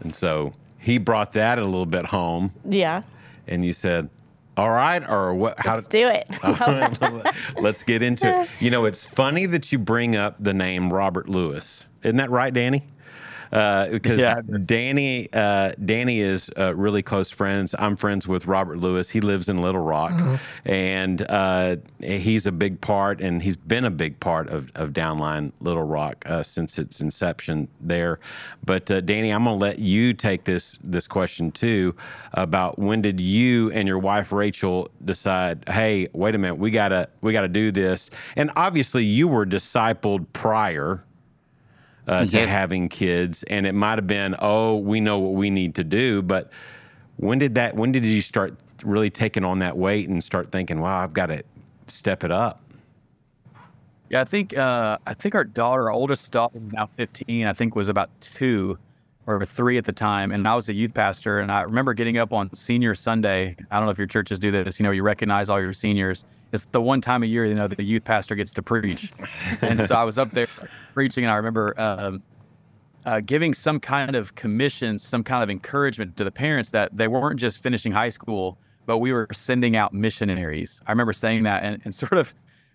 and 0.00 0.14
so 0.14 0.52
he 0.78 0.96
brought 0.98 1.32
that 1.32 1.58
a 1.58 1.64
little 1.64 1.84
bit 1.86 2.06
home, 2.06 2.52
Yeah. 2.64 3.02
And 3.50 3.64
you 3.64 3.72
said, 3.72 4.08
"All 4.56 4.70
right," 4.70 5.06
or 5.08 5.34
what? 5.34 5.58
How 5.58 5.74
Let's 5.74 5.88
do 5.88 6.08
it. 6.08 6.28
Let's 7.60 7.82
get 7.82 8.02
into 8.02 8.42
it. 8.42 8.48
You 8.60 8.70
know, 8.70 8.86
it's 8.86 9.04
funny 9.04 9.46
that 9.46 9.70
you 9.72 9.78
bring 9.78 10.16
up 10.16 10.36
the 10.42 10.54
name 10.54 10.92
Robert 10.92 11.28
Lewis. 11.28 11.86
Isn't 12.02 12.16
that 12.16 12.30
right, 12.30 12.54
Danny? 12.54 12.86
Uh, 13.52 13.88
because 13.88 14.20
Yeah. 14.20 14.40
Danny, 14.66 15.28
uh, 15.32 15.72
Danny 15.84 16.20
is 16.20 16.50
uh, 16.56 16.74
really 16.74 17.02
close 17.02 17.30
friends. 17.30 17.74
I'm 17.78 17.96
friends 17.96 18.28
with 18.28 18.46
Robert 18.46 18.78
Lewis. 18.78 19.08
He 19.08 19.20
lives 19.20 19.48
in 19.48 19.60
Little 19.60 19.80
Rock, 19.82 20.12
and 20.64 21.22
uh, 21.22 21.76
he's 22.00 22.46
a 22.46 22.52
big 22.52 22.80
part, 22.80 23.20
and 23.20 23.42
he's 23.42 23.56
been 23.56 23.84
a 23.84 23.90
big 23.90 24.20
part 24.20 24.48
of, 24.48 24.70
of 24.74 24.90
Downline 24.90 25.52
Little 25.60 25.82
Rock 25.82 26.24
uh, 26.26 26.42
since 26.42 26.78
its 26.78 27.00
inception 27.00 27.68
there. 27.80 28.20
But 28.64 28.90
uh, 28.90 29.00
Danny, 29.00 29.30
I'm 29.30 29.44
going 29.44 29.58
to 29.58 29.64
let 29.64 29.78
you 29.78 30.12
take 30.14 30.44
this 30.44 30.78
this 30.84 31.06
question 31.06 31.50
too 31.50 31.94
about 32.34 32.78
when 32.78 33.02
did 33.02 33.20
you 33.20 33.70
and 33.72 33.88
your 33.88 33.98
wife 33.98 34.32
Rachel 34.32 34.88
decide, 35.04 35.64
hey, 35.68 36.08
wait 36.12 36.34
a 36.34 36.38
minute, 36.38 36.56
we 36.56 36.70
gotta 36.70 37.08
we 37.20 37.32
gotta 37.32 37.48
do 37.48 37.72
this, 37.72 38.10
and 38.36 38.50
obviously 38.56 39.04
you 39.04 39.26
were 39.28 39.44
discipled 39.46 40.26
prior 40.32 41.00
uh, 42.10 42.24
to 42.24 42.38
Yes. 42.38 42.48
having 42.48 42.88
kids, 42.88 43.44
and 43.44 43.66
it 43.66 43.72
might 43.74 43.96
have 43.98 44.06
been, 44.06 44.34
oh, 44.40 44.76
we 44.76 45.00
know 45.00 45.18
what 45.18 45.34
we 45.34 45.48
need 45.48 45.76
to 45.76 45.84
do. 45.84 46.22
But 46.22 46.50
when 47.16 47.38
did 47.38 47.54
that? 47.54 47.76
When 47.76 47.92
did 47.92 48.04
you 48.04 48.20
start 48.20 48.54
really 48.84 49.10
taking 49.10 49.44
on 49.44 49.60
that 49.60 49.76
weight 49.76 50.08
and 50.08 50.22
start 50.22 50.50
thinking, 50.50 50.80
wow, 50.80 51.02
I've 51.04 51.12
got 51.12 51.26
to 51.26 51.44
step 51.86 52.24
it 52.24 52.32
up? 52.32 52.60
Yeah, 54.08 54.22
I 54.22 54.24
think 54.24 54.58
uh, 54.58 54.98
I 55.06 55.14
think 55.14 55.36
our 55.36 55.44
daughter, 55.44 55.84
our 55.84 55.92
oldest 55.92 56.32
daughter, 56.32 56.58
now 56.72 56.86
15. 56.86 57.46
I 57.46 57.52
think 57.52 57.76
was 57.76 57.88
about 57.88 58.10
two 58.20 58.76
or 59.26 59.44
three 59.46 59.78
at 59.78 59.84
the 59.84 59.92
time, 59.92 60.32
and 60.32 60.48
I 60.48 60.56
was 60.56 60.68
a 60.68 60.74
youth 60.74 60.92
pastor. 60.92 61.38
And 61.38 61.52
I 61.52 61.60
remember 61.62 61.94
getting 61.94 62.18
up 62.18 62.32
on 62.32 62.52
Senior 62.52 62.96
Sunday. 62.96 63.54
I 63.70 63.76
don't 63.76 63.84
know 63.84 63.92
if 63.92 63.98
your 63.98 64.08
churches 64.08 64.40
do 64.40 64.50
this. 64.50 64.80
You 64.80 64.84
know, 64.84 64.90
you 64.90 65.04
recognize 65.04 65.48
all 65.48 65.60
your 65.60 65.72
seniors. 65.72 66.24
It's 66.52 66.66
the 66.72 66.80
one 66.80 67.00
time 67.00 67.22
a 67.22 67.26
year, 67.26 67.44
you 67.44 67.54
know, 67.54 67.68
the 67.68 67.82
youth 67.82 68.04
pastor 68.04 68.34
gets 68.34 68.52
to 68.54 68.62
preach. 68.62 69.12
and 69.62 69.80
so 69.80 69.94
I 69.94 70.04
was 70.04 70.18
up 70.18 70.30
there 70.32 70.48
preaching, 70.94 71.24
and 71.24 71.30
I 71.30 71.36
remember 71.36 71.74
um, 71.78 72.22
uh, 73.06 73.20
giving 73.20 73.54
some 73.54 73.78
kind 73.80 74.16
of 74.16 74.34
commission, 74.34 74.98
some 74.98 75.22
kind 75.22 75.42
of 75.42 75.50
encouragement 75.50 76.16
to 76.16 76.24
the 76.24 76.30
parents 76.30 76.70
that 76.70 76.96
they 76.96 77.08
weren't 77.08 77.38
just 77.38 77.62
finishing 77.62 77.92
high 77.92 78.08
school, 78.08 78.58
but 78.86 78.98
we 78.98 79.12
were 79.12 79.28
sending 79.32 79.76
out 79.76 79.92
missionaries. 79.92 80.82
I 80.86 80.92
remember 80.92 81.12
saying 81.12 81.44
that 81.44 81.62
and, 81.62 81.80
and 81.84 81.94
sort 81.94 82.14
of 82.14 82.34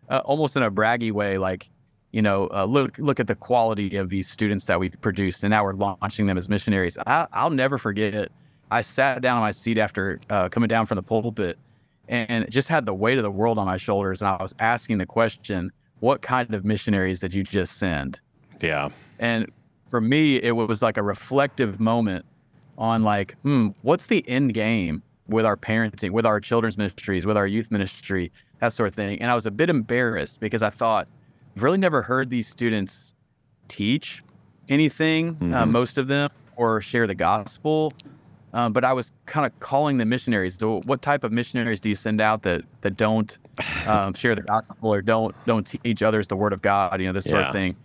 uh, 0.09 0.21
almost 0.25 0.55
in 0.55 0.63
a 0.63 0.71
braggy 0.71 1.11
way, 1.11 1.37
like, 1.37 1.69
you 2.11 2.21
know, 2.21 2.47
uh, 2.53 2.63
look 2.63 2.97
look 2.97 3.19
at 3.19 3.27
the 3.27 3.35
quality 3.35 3.97
of 3.97 4.09
these 4.09 4.29
students 4.29 4.65
that 4.65 4.79
we've 4.79 4.99
produced, 5.01 5.43
and 5.43 5.51
now 5.51 5.65
we're 5.65 5.73
launching 5.73 6.27
them 6.27 6.37
as 6.37 6.47
missionaries. 6.47 6.97
I, 7.05 7.27
I'll 7.33 7.49
never 7.49 7.77
forget 7.77 8.13
it 8.13 8.31
I 8.71 8.81
sat 8.81 9.21
down 9.21 9.37
on 9.37 9.43
my 9.43 9.51
seat 9.51 9.77
after 9.77 10.19
uh, 10.29 10.49
coming 10.49 10.67
down 10.67 10.85
from 10.85 10.95
the 10.95 11.03
pulpit 11.03 11.57
and 12.07 12.49
just 12.51 12.67
had 12.69 12.85
the 12.85 12.93
weight 12.93 13.17
of 13.17 13.23
the 13.23 13.31
world 13.31 13.57
on 13.57 13.65
my 13.65 13.77
shoulders. 13.77 14.21
And 14.21 14.29
I 14.29 14.41
was 14.41 14.53
asking 14.59 14.97
the 14.99 15.05
question, 15.05 15.71
what 15.99 16.21
kind 16.21 16.53
of 16.53 16.65
missionaries 16.65 17.19
did 17.19 17.33
you 17.33 17.43
just 17.43 17.77
send? 17.77 18.19
Yeah. 18.61 18.89
And 19.19 19.51
for 19.87 20.01
me, 20.01 20.37
it 20.37 20.51
was 20.51 20.81
like 20.81 20.97
a 20.97 21.03
reflective 21.03 21.79
moment 21.79 22.25
on 22.77 23.03
like, 23.03 23.35
hmm, 23.43 23.69
what's 23.81 24.07
the 24.07 24.27
end 24.27 24.53
game 24.53 25.01
with 25.27 25.45
our 25.45 25.57
parenting, 25.57 26.11
with 26.11 26.25
our 26.25 26.39
children's 26.39 26.77
ministries, 26.77 27.25
with 27.25 27.37
our 27.37 27.47
youth 27.47 27.71
ministry, 27.71 28.31
that 28.59 28.73
sort 28.73 28.89
of 28.89 28.95
thing. 28.95 29.19
And 29.21 29.31
I 29.31 29.35
was 29.35 29.45
a 29.45 29.51
bit 29.51 29.69
embarrassed 29.69 30.39
because 30.39 30.61
I 30.61 30.69
thought, 30.69 31.07
I've 31.55 31.63
really 31.63 31.77
never 31.77 32.01
heard 32.01 32.29
these 32.29 32.47
students 32.47 33.15
teach 33.67 34.21
anything, 34.69 35.37
uh, 35.41 35.63
Mhm. 35.63 35.71
most 35.71 35.97
of 35.97 36.07
them, 36.07 36.29
or 36.57 36.81
share 36.81 37.07
the 37.07 37.15
gospel. 37.15 37.93
Um, 38.55 38.73
but 38.73 38.85
I 38.85 38.93
was 38.93 39.11
kind 39.27 39.45
of 39.45 39.53
calling 39.59 39.99
the 39.99 40.05
missionaries. 40.05 40.57
So, 40.59 40.81
what 40.85 41.03
type 41.03 41.25
of 41.25 41.33
missionaries 41.33 41.81
do 41.81 41.89
you 41.89 41.95
send 41.95 42.21
out 42.21 42.43
that 42.43 42.63
that 42.83 42.97
don't 42.97 43.37
um, 43.85 44.15
share 44.15 44.35
the 44.35 44.43
gospel 44.43 44.93
or 44.93 45.03
don't 45.03 45.35
don't 45.45 45.67
teach 45.67 46.03
others 46.03 46.27
the 46.29 46.37
word 46.37 46.53
of 46.53 46.63
God? 46.63 47.01
You 47.01 47.07
know, 47.07 47.13
this 47.13 47.27
sort 47.27 47.41
Yeah. 47.41 47.49
of 47.49 47.51
thing. 47.51 47.77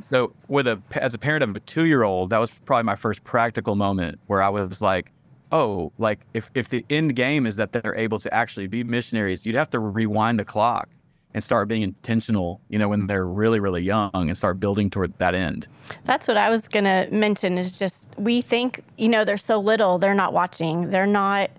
So, 0.00 0.34
with 0.48 0.66
a 0.68 0.82
as 1.00 1.14
a 1.14 1.18
parent 1.18 1.44
of 1.44 1.56
a 1.56 1.60
two 1.60 1.84
year 1.86 2.02
old, 2.04 2.30
that 2.30 2.38
was 2.38 2.52
probably 2.66 2.84
my 2.84 2.96
first 2.96 3.24
practical 3.24 3.76
moment 3.76 4.20
where 4.26 4.42
I 4.42 4.50
was 4.50 4.82
like, 4.82 5.12
oh, 5.52 5.92
like 5.98 6.26
if 6.34 6.50
if 6.54 6.68
the 6.70 6.86
end 6.90 7.16
game 7.16 7.46
is 7.46 7.56
that 7.56 7.72
they're 7.72 7.96
able 7.96 8.18
to 8.20 8.34
actually 8.34 8.68
be 8.68 8.84
missionaries, 8.84 9.46
you'd 9.46 9.56
have 9.56 9.70
to 9.70 9.80
rewind 9.80 10.40
the 10.40 10.44
clock 10.44 10.90
and 11.36 11.44
start 11.44 11.68
being 11.68 11.82
intentional. 11.82 12.62
You 12.70 12.78
know, 12.78 12.88
when 12.88 13.06
they're 13.06 13.26
really 13.26 13.60
really 13.60 13.82
young 13.82 14.10
and 14.14 14.36
start 14.36 14.58
building 14.58 14.88
toward 14.88 15.16
that 15.18 15.34
end. 15.34 15.68
That's 16.04 16.26
what 16.26 16.38
I 16.38 16.48
was 16.48 16.66
going 16.66 16.86
to 16.86 17.06
mention 17.12 17.58
is 17.58 17.78
just 17.78 18.08
we 18.16 18.40
think, 18.40 18.80
you 18.96 19.08
know, 19.08 19.22
they're 19.24 19.36
so 19.36 19.60
little, 19.60 19.98
they're 19.98 20.14
not 20.14 20.32
watching. 20.32 20.90
They're 20.90 21.06
not 21.06 21.50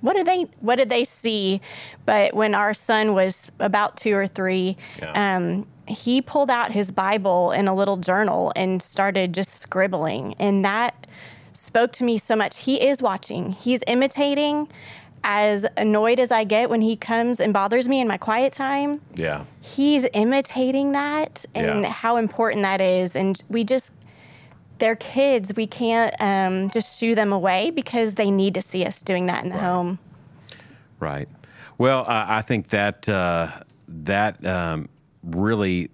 what 0.00 0.16
do 0.16 0.24
they 0.24 0.42
what 0.58 0.74
did 0.76 0.90
they 0.90 1.04
see? 1.04 1.60
But 2.04 2.34
when 2.34 2.54
our 2.56 2.74
son 2.74 3.14
was 3.14 3.52
about 3.60 3.96
2 3.96 4.12
or 4.14 4.26
3, 4.26 4.76
Yeah. 4.98 5.36
um 5.36 5.66
he 5.86 6.20
pulled 6.20 6.50
out 6.50 6.72
his 6.72 6.90
Bible 6.90 7.52
in 7.52 7.68
a 7.68 7.74
little 7.74 7.96
journal 7.96 8.52
and 8.56 8.82
started 8.82 9.32
just 9.32 9.60
scribbling 9.60 10.34
and 10.40 10.64
that 10.64 11.06
spoke 11.54 11.92
to 11.92 12.04
me 12.04 12.18
so 12.18 12.34
much. 12.34 12.58
He 12.58 12.80
is 12.80 13.00
watching. 13.02 13.52
He's 13.52 13.82
imitating 13.86 14.68
as 15.24 15.66
annoyed 15.76 16.18
as 16.20 16.30
I 16.30 16.44
get 16.44 16.70
when 16.70 16.80
he 16.80 16.96
comes 16.96 17.40
and 17.40 17.52
bothers 17.52 17.88
me 17.88 18.00
in 18.00 18.08
my 18.08 18.18
quiet 18.18 18.52
time 18.52 19.00
Yeah. 19.14 19.44
he's 19.60 20.06
imitating 20.12 20.92
that 20.92 21.44
and 21.54 21.82
Yeah. 21.82 21.90
how 21.90 22.16
important 22.16 22.62
that 22.62 22.80
is 22.80 23.14
and 23.16 23.42
we 23.48 23.64
just 23.64 23.92
they're 24.78 24.96
kids 24.96 25.54
we 25.54 25.66
can't 25.66 26.14
um, 26.20 26.70
just 26.70 26.98
shoo 26.98 27.14
them 27.14 27.32
away 27.32 27.70
because 27.70 28.14
they 28.14 28.30
need 28.30 28.54
to 28.54 28.60
see 28.60 28.84
us 28.84 29.00
doing 29.02 29.26
that 29.26 29.44
in 29.44 29.50
the 29.50 29.58
home 29.58 29.98
Right. 30.98 31.28
Well, 31.78 32.04
I, 32.06 32.38
I 32.38 32.42
think 32.42 32.68
that 32.68 33.08
uh, 33.08 33.48
that 33.88 34.46
um, 34.46 34.88
really 35.24 35.90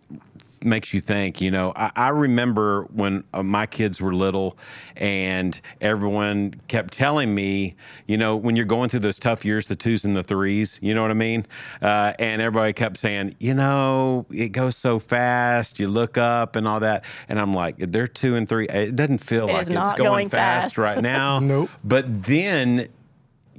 makes 0.65 0.93
you 0.93 1.01
think. 1.01 1.41
You 1.41 1.51
know, 1.51 1.73
I, 1.77 1.91
I 1.97 2.09
remember 2.11 2.83
when 2.93 3.25
uh, 3.33 3.43
my 3.43 3.67
kids 3.67 4.01
were 4.01 4.15
little, 4.15 4.59
and 4.97 5.61
everyone 5.81 6.55
kept 6.69 6.93
telling 6.95 7.35
me, 7.35 7.77
you 8.07 8.17
know, 8.17 8.37
when 8.37 8.57
you're 8.57 8.65
going 8.65 8.89
through 8.89 9.01
those 9.01 9.19
tough 9.19 9.45
years, 9.45 9.67
the 9.67 9.77
twos 9.77 10.05
and 10.05 10.17
the 10.17 10.23
threes. 10.23 10.79
You 10.83 10.95
know 10.95 11.03
what 11.03 11.11
I 11.11 11.15
mean? 11.15 11.47
Uh, 11.83 12.13
and 12.19 12.43
everybody 12.43 12.73
kept 12.73 12.97
saying, 12.97 13.35
you 13.41 13.55
know, 13.55 14.27
it 14.31 14.49
goes 14.51 14.77
so 14.77 14.99
fast. 14.99 15.79
You 15.79 15.89
look 15.89 16.19
up 16.19 16.57
and 16.57 16.67
all 16.67 16.81
that, 16.81 17.05
and 17.29 17.39
I'm 17.39 17.55
like, 17.55 17.77
they're 17.79 18.09
two 18.09 18.35
and 18.37 18.49
three. 18.49 18.67
It 18.69 18.97
doesn't 18.97 19.19
feel 19.19 19.49
It 19.49 19.53
like 19.53 19.63
it's 19.63 19.71
going, 19.71 19.97
going 19.97 20.29
fast 20.29 20.75
fast. 20.75 20.79
right 20.79 21.03
now. 21.03 21.39
Nope. 21.39 21.71
But 21.85 22.25
then 22.25 22.89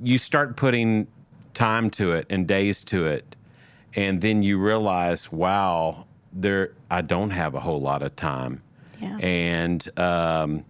you 0.01 0.17
start 0.17 0.55
putting 0.55 1.07
time 1.53 1.89
to 1.89 2.11
it 2.13 2.25
and 2.29 2.47
days 2.47 2.83
to 2.85 3.05
it 3.05 3.35
and 3.95 4.21
then 4.21 4.43
you 4.43 4.57
realize 4.57 5.29
wow 5.31 6.05
there 6.33 6.71
i 6.91 7.01
don't 7.01 7.31
have 7.31 7.55
a 7.55 7.59
whole 7.59 7.81
lot 7.81 8.01
of 8.01 8.15
time. 8.15 8.61
Yeah. 9.01 9.17
and 9.19 9.99
um, 9.99 10.65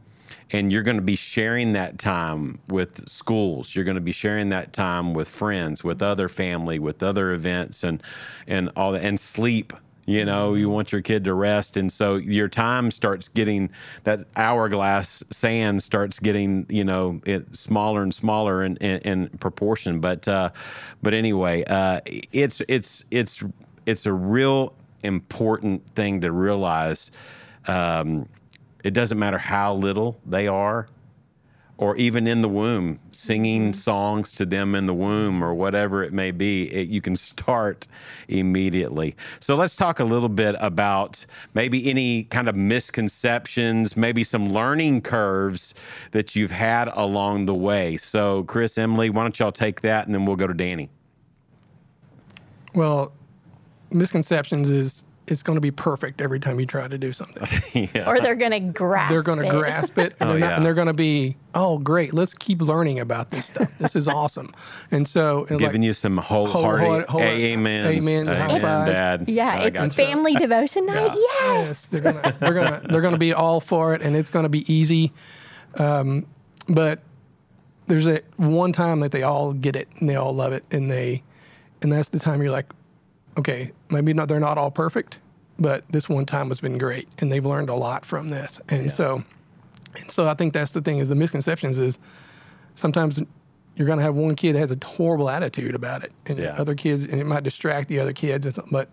and 0.51 0.72
you're 0.72 0.84
going 0.84 0.98
to 0.98 1.04
be 1.04 1.16
sharing 1.16 1.74
that 1.74 2.00
time 2.00 2.60
with 2.68 3.08
schools. 3.08 3.75
You're 3.75 3.86
going 3.86 3.96
to 3.96 4.01
be 4.01 4.12
sharing 4.12 4.50
that 4.50 4.74
time 4.74 5.13
with 5.13 5.28
friends 5.28 5.84
with 5.84 6.01
other 6.01 6.28
family 6.28 6.80
with 6.80 7.04
other 7.04 7.34
events 7.34 7.84
and 7.84 8.01
and 8.48 8.72
all 8.75 8.92
that 8.94 9.04
and 9.04 9.20
sleep. 9.20 9.74
You 10.06 10.25
know 10.25 10.56
you 10.56 10.70
want 10.72 10.92
your 10.92 11.01
kid 11.01 11.24
to 11.25 11.36
rest. 11.36 11.78
And 11.78 11.92
so 11.92 12.16
your 12.16 12.48
time 12.48 12.89
starts 12.89 13.28
getting 13.28 13.70
that 14.06 14.25
hourglass 14.36 15.24
sand 15.30 15.84
starts 15.84 16.18
getting 16.18 16.66
you 16.68 16.84
know 16.84 17.22
it 17.25 17.56
smaller 17.56 18.01
and 18.01 18.13
smaller 18.13 18.63
in, 18.63 18.78
in, 18.78 19.00
in 19.01 19.30
proportion. 19.38 20.00
But 20.00 20.28
uh 20.28 20.50
but 21.04 21.13
anyway 21.13 21.63
uh 21.66 22.01
it's 22.06 22.60
it's 22.68 23.06
it's 23.12 23.44
it's 23.86 24.08
a 24.08 24.13
real 24.13 24.74
important 25.03 25.86
thing 25.96 26.22
to 26.22 26.32
realize 26.32 27.12
um 27.68 28.27
it 28.84 28.94
doesn't 28.94 29.20
matter 29.20 29.38
how 29.38 29.74
little 29.74 30.20
they 30.25 30.48
are 30.48 30.88
or 31.79 31.96
even 31.96 32.27
in 32.27 32.41
the 32.41 32.50
womb, 32.50 33.00
singing 33.13 33.74
songs 33.74 34.34
to 34.34 34.46
them 34.46 34.75
in 34.75 34.86
the 34.86 34.94
womb 34.94 35.41
or 35.41 35.53
whatever 35.53 36.03
it 36.03 36.12
may 36.12 36.29
be, 36.29 36.63
it, 36.74 36.89
you 36.89 37.00
can 37.00 37.15
start 37.15 37.88
immediately. 38.27 39.15
So 39.39 39.56
let's 39.56 39.77
talk 39.77 40.01
a 40.01 40.03
little 40.03 40.27
bit 40.27 40.58
about 40.60 41.25
maybe 41.53 41.89
any 41.89 42.25
kind 42.25 42.50
of 42.50 42.56
misconceptions, 42.56 43.96
maybe 43.96 44.25
some 44.25 44.51
learning 44.51 45.03
curves 45.03 45.74
that 46.12 46.36
you've 46.36 46.51
had 46.51 46.89
along 46.89 47.46
the 47.46 47.56
way. 47.56 47.96
So, 47.96 48.44
Kris, 48.44 48.77
Emily, 48.77 49.10
why 49.10 49.24
don't 49.24 49.39
y'all 49.39 49.53
take 49.53 49.79
that 49.79 50.06
and 50.06 50.13
then 50.13 50.25
we'll 50.25 50.36
go 50.36 50.48
to 50.48 50.53
Danny. 50.53 50.89
Well, 52.74 53.13
misconceptions 53.91 54.69
is 54.69 55.03
it's 55.27 55.43
going 55.43 55.58
to 55.58 55.62
be 55.62 55.69
perfect 55.69 56.22
every 56.22 56.39
time 56.39 56.60
you 56.60 56.65
try 56.65 56.88
to 56.88 56.98
do 56.98 57.13
something. 57.13 57.48
yeah. 57.93 58.10
or 58.10 58.19
they're 58.19 58.34
gonna 58.34 58.60
grasp 58.60 59.12
they're 59.12 59.22
going 59.22 59.38
to 59.38 59.46
it. 59.46 59.50
grasp 59.51 59.98
it, 60.00 60.15
and, 60.19 60.22
Oh, 60.29 60.31
they're 60.31 60.39
not, 60.39 60.48
yeah. 60.50 60.55
and 60.55 60.65
they're 60.65 60.74
going 60.74 60.88
to 60.88 60.93
be, 60.93 61.38
oh, 61.53 61.77
great, 61.77 62.15
let's 62.15 62.34
keep 62.34 62.62
learning 62.62 63.00
about 63.00 63.29
this 63.29 63.46
stuff. 63.46 63.69
This 63.77 63.96
is 63.96 64.08
awesome. 64.08 64.51
And 64.89 65.08
so, 65.08 65.46
and 65.50 65.60
Giving 65.60 65.81
like, 65.81 65.86
you 65.86 65.93
some 65.93 66.17
wholehearted 66.17 66.88
Whole- 67.10 67.22
whole- 67.22 67.29
amen. 67.29 67.86
amen, 67.86 68.25
high 68.25 68.60
fives. 68.60 68.91
Dad. 68.91 69.25
yeah 69.29 69.50
I 69.53 69.65
it's 69.67 69.74
gotcha. 69.75 69.93
family 69.93 70.34
devotion 70.36 70.88
night 70.88 71.12
yes, 71.15 71.67
yes 71.67 71.86
they're 71.88 72.01
gonna 72.01 72.36
they're 72.39 72.53
gonna 72.53 72.81
they're 72.89 73.01
gonna 73.01 73.17
be 73.19 73.34
all 73.34 73.62
for 73.62 73.93
it, 73.93 74.01
and 74.01 74.15
it's 74.15 74.31
gonna 74.31 74.50
be 74.50 74.72
easy. 74.74 75.12
Um, 75.75 76.25
but 76.67 77.03
there's 77.86 78.08
a 78.08 78.22
one 78.38 78.74
time 78.74 79.00
that 79.01 79.12
they 79.12 79.22
all 79.22 79.53
get 79.53 79.75
it 79.75 79.88
and 80.00 80.10
they 80.10 80.15
all 80.15 80.34
love 80.34 80.53
it, 80.53 80.63
and 80.72 80.89
they 80.89 81.22
and 81.84 81.91
that's 81.91 82.10
the 82.10 82.19
time 82.19 82.41
you're 82.41 82.51
like, 82.51 82.65
okay, 83.39 83.72
maybe 83.89 84.13
not 84.13 84.27
they're 84.27 84.39
not 84.39 84.58
all 84.58 84.72
perfect, 84.72 85.19
but 85.58 85.84
this 85.89 86.08
one 86.08 86.25
time 86.25 86.48
has 86.50 86.60
been 86.62 86.77
great, 86.77 87.08
and 87.19 87.31
they've 87.31 87.46
learned 87.46 87.69
a 87.69 87.75
lot 87.75 88.05
from 88.05 88.29
this, 88.29 88.62
and 88.69 88.91
so 88.91 89.24
and 89.96 90.10
so 90.12 90.27
I 90.27 90.34
think 90.36 90.53
that's 90.53 90.72
the 90.72 90.81
thing 90.81 91.00
is 91.00 91.10
the 91.10 91.15
misconceptions 91.15 91.77
is 91.77 91.98
sometimes 92.75 93.22
you're 93.75 93.88
going 93.88 93.98
to 93.98 94.03
have 94.03 94.15
one 94.15 94.36
kid 94.36 94.53
that 94.55 94.60
has 94.60 94.72
a 94.72 94.77
horrible 94.86 95.29
attitude 95.29 95.74
about 95.75 96.03
it, 96.03 96.12
and 96.27 96.38
Yeah. 96.39 96.55
other 96.58 96.75
kids, 96.75 97.03
and 97.03 97.19
it 97.19 97.25
might 97.25 97.43
distract 97.43 97.88
the 97.89 98.00
other 98.00 98.13
kids, 98.13 98.46
and 98.46 98.53
something, 98.55 98.72
but 98.72 98.89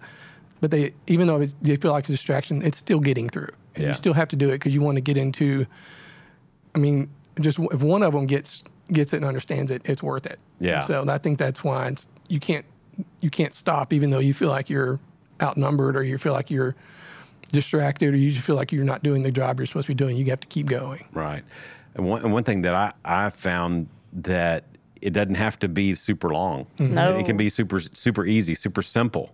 but 0.60 0.70
they 0.70 0.94
even 1.06 1.26
though 1.26 1.44
they 1.60 1.76
feel 1.76 1.92
like 1.92 2.02
it's 2.04 2.08
a 2.10 2.12
distraction, 2.12 2.62
it's 2.62 2.78
still 2.78 3.00
getting 3.00 3.28
through, 3.28 3.50
and 3.74 3.82
Yeah. 3.84 3.88
you 3.90 3.94
still 3.94 4.14
have 4.14 4.28
to 4.28 4.36
do 4.36 4.48
it 4.48 4.52
because 4.52 4.74
you 4.74 4.80
want 4.80 4.96
to 4.96 5.02
get 5.02 5.16
into. 5.16 5.66
I 6.74 6.78
mean, 6.78 7.08
just 7.40 7.58
if 7.58 7.82
one 7.82 8.02
of 8.02 8.12
them 8.12 8.26
gets 8.26 8.62
gets 8.92 9.12
it 9.12 9.16
and 9.18 9.24
understands 9.26 9.70
it, 9.72 9.82
it's 9.84 10.02
worth 10.02 10.26
it. 10.26 10.38
And 10.60 10.68
Yeah. 10.68 10.80
so 10.80 11.04
I 11.08 11.18
think 11.18 11.38
that's 11.38 11.64
why 11.64 11.88
it's, 11.88 12.06
you 12.28 12.38
can't 12.38 12.64
you 13.20 13.30
can't 13.30 13.54
stop 13.54 13.92
even 13.92 14.10
though 14.10 14.18
you 14.18 14.34
feel 14.34 14.48
like 14.48 14.70
you're 14.70 14.98
outnumbered 15.42 15.96
or 15.96 16.02
you 16.02 16.18
feel 16.18 16.32
like 16.32 16.50
you're 16.50 16.74
distracted 17.52 18.14
or 18.14 18.16
you 18.16 18.30
just 18.30 18.44
feel 18.44 18.56
like 18.56 18.72
you're 18.72 18.84
not 18.84 19.02
doing 19.02 19.22
the 19.22 19.30
job 19.30 19.58
you're 19.58 19.66
supposed 19.66 19.86
to 19.86 19.90
be 19.90 19.94
doing. 19.94 20.16
You 20.16 20.24
have 20.26 20.40
to 20.40 20.46
keep 20.46 20.66
going. 20.66 21.04
Right. 21.12 21.44
And 21.94 22.06
one, 22.06 22.22
and 22.22 22.32
one 22.32 22.44
thing 22.44 22.62
that 22.62 22.74
I, 22.74 22.92
I 23.04 23.30
found 23.30 23.88
that 24.12 24.64
it 25.02 25.12
doesn't 25.12 25.34
have 25.34 25.58
to 25.60 25.68
be 25.68 25.94
super 25.94 26.30
long. 26.30 26.66
No. 26.78 27.16
It, 27.16 27.26
can 27.26 27.36
be 27.36 27.48
super 27.48 27.80
super 27.80 28.24
easy, 28.24 28.54
super 28.54 28.82
simple. 28.82 29.30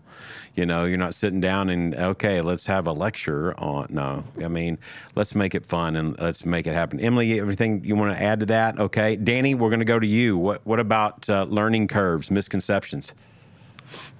You 0.55 0.67
know, 0.67 0.85
you're 0.85 0.99
not 0.99 1.15
sitting 1.15 1.41
down 1.41 1.71
and 1.71 1.95
okay, 1.95 2.41
let's 2.41 2.67
have 2.67 2.87
a 2.87 2.93
lecture 2.93 3.59
on. 3.59 3.87
No, 3.91 4.25
I 4.43 4.49
mean, 4.49 4.79
let's 5.15 5.35
make 5.35 5.55
it 5.55 5.65
fun 5.65 5.97
and 5.97 6.19
let's 6.19 6.45
make 6.45 6.67
it 6.67 6.75
happen. 6.75 7.01
Emily, 7.01 7.41
everything 7.41 7.85
you 7.85 7.97
want 7.97 8.17
to 8.17 8.23
add 8.23 8.41
to 8.41 8.47
that? 8.47 8.79
Okay, 8.79 9.17
Danny, 9.17 9.55
we're 9.55 9.71
going 9.71 9.79
to 9.79 9.85
go 9.85 9.99
to 9.99 10.07
you. 10.07 10.37
What 10.37 10.67
what 10.67 10.79
about 10.79 11.29
uh, 11.31 11.45
learning 11.45 11.89
curves, 11.89 12.31
misconceptions? 12.31 13.15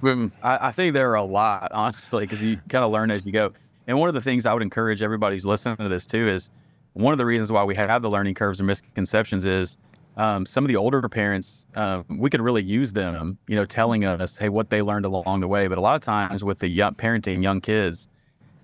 I, 0.03 0.69
I 0.69 0.73
think 0.73 0.95
there 0.95 1.11
are 1.11 1.17
a 1.17 1.23
lot, 1.23 1.71
honestly, 1.75 2.25
because 2.25 2.43
you 2.43 2.57
kind 2.69 2.85
of 2.85 2.91
learn 2.91 3.11
as 3.11 3.27
you 3.27 3.33
go. 3.33 3.53
And 3.87 3.99
one 3.99 4.09
of 4.09 4.15
the 4.15 4.21
things 4.21 4.47
I 4.47 4.53
would 4.53 4.63
encourage 4.63 5.03
everybody 5.03 5.37
who's 5.37 5.45
listening 5.45 5.77
to 5.77 5.89
this 5.89 6.07
too 6.07 6.29
is 6.29 6.51
one 6.95 7.13
of 7.13 7.19
the 7.19 7.27
reasons 7.27 7.51
why 7.51 7.65
we 7.65 7.75
have 7.75 8.03
the 8.03 8.11
learning 8.11 8.35
curves 8.35 8.61
and 8.61 8.67
misconceptions 8.67 9.45
is 9.45 9.79
um, 10.17 10.45
some 10.45 10.63
of 10.65 10.69
the 10.69 10.77
older 10.77 11.01
parents, 11.09 11.67
uh, 11.75 12.03
we 12.09 12.29
could 12.29 12.43
really 12.43 12.63
use 12.63 12.93
them, 12.93 13.39
you 13.49 13.57
know, 13.57 13.65
telling 13.65 14.05
us, 14.05 14.37
hey, 14.37 14.51
what 14.51 14.69
they 14.71 14.83
learned 14.83 15.07
along 15.07 15.41
the 15.41 15.49
way. 15.49 15.69
But 15.69 15.79
a 15.79 15.81
lot 15.81 15.95
of 15.97 16.03
times 16.03 16.45
with 16.45 16.59
the 16.59 16.69
young 16.69 16.95
parenting 16.95 17.43
young 17.43 17.61
kids, 17.61 18.09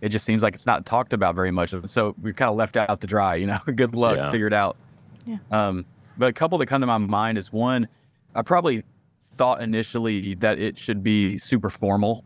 it 0.02 0.10
just 0.10 0.24
seems 0.24 0.42
like 0.42 0.54
it's 0.54 0.66
not 0.66 0.84
talked 0.86 1.12
about 1.12 1.34
very 1.34 1.50
much. 1.50 1.74
So 1.86 2.14
we're 2.20 2.34
kind 2.34 2.50
of 2.50 2.56
left 2.56 2.76
out 2.76 3.00
to 3.00 3.06
dry, 3.06 3.34
you 3.36 3.46
know, 3.46 3.58
good 3.74 3.94
luck, 3.94 4.16
Yeah. 4.16 4.30
figure 4.30 4.46
it 4.46 4.52
out. 4.52 4.76
Yeah. 5.24 5.38
Um, 5.50 5.86
but 6.18 6.26
a 6.26 6.32
couple 6.32 6.58
that 6.58 6.66
come 6.66 6.80
to 6.82 6.86
my 6.86 6.98
mind 6.98 7.38
is 7.38 7.52
one, 7.52 7.88
I 8.34 8.42
probably 8.42 8.84
thought 9.38 9.62
initially 9.62 10.34
that 10.34 10.58
it 10.58 10.76
should 10.76 11.02
be 11.02 11.38
super 11.38 11.70
formal, 11.70 12.24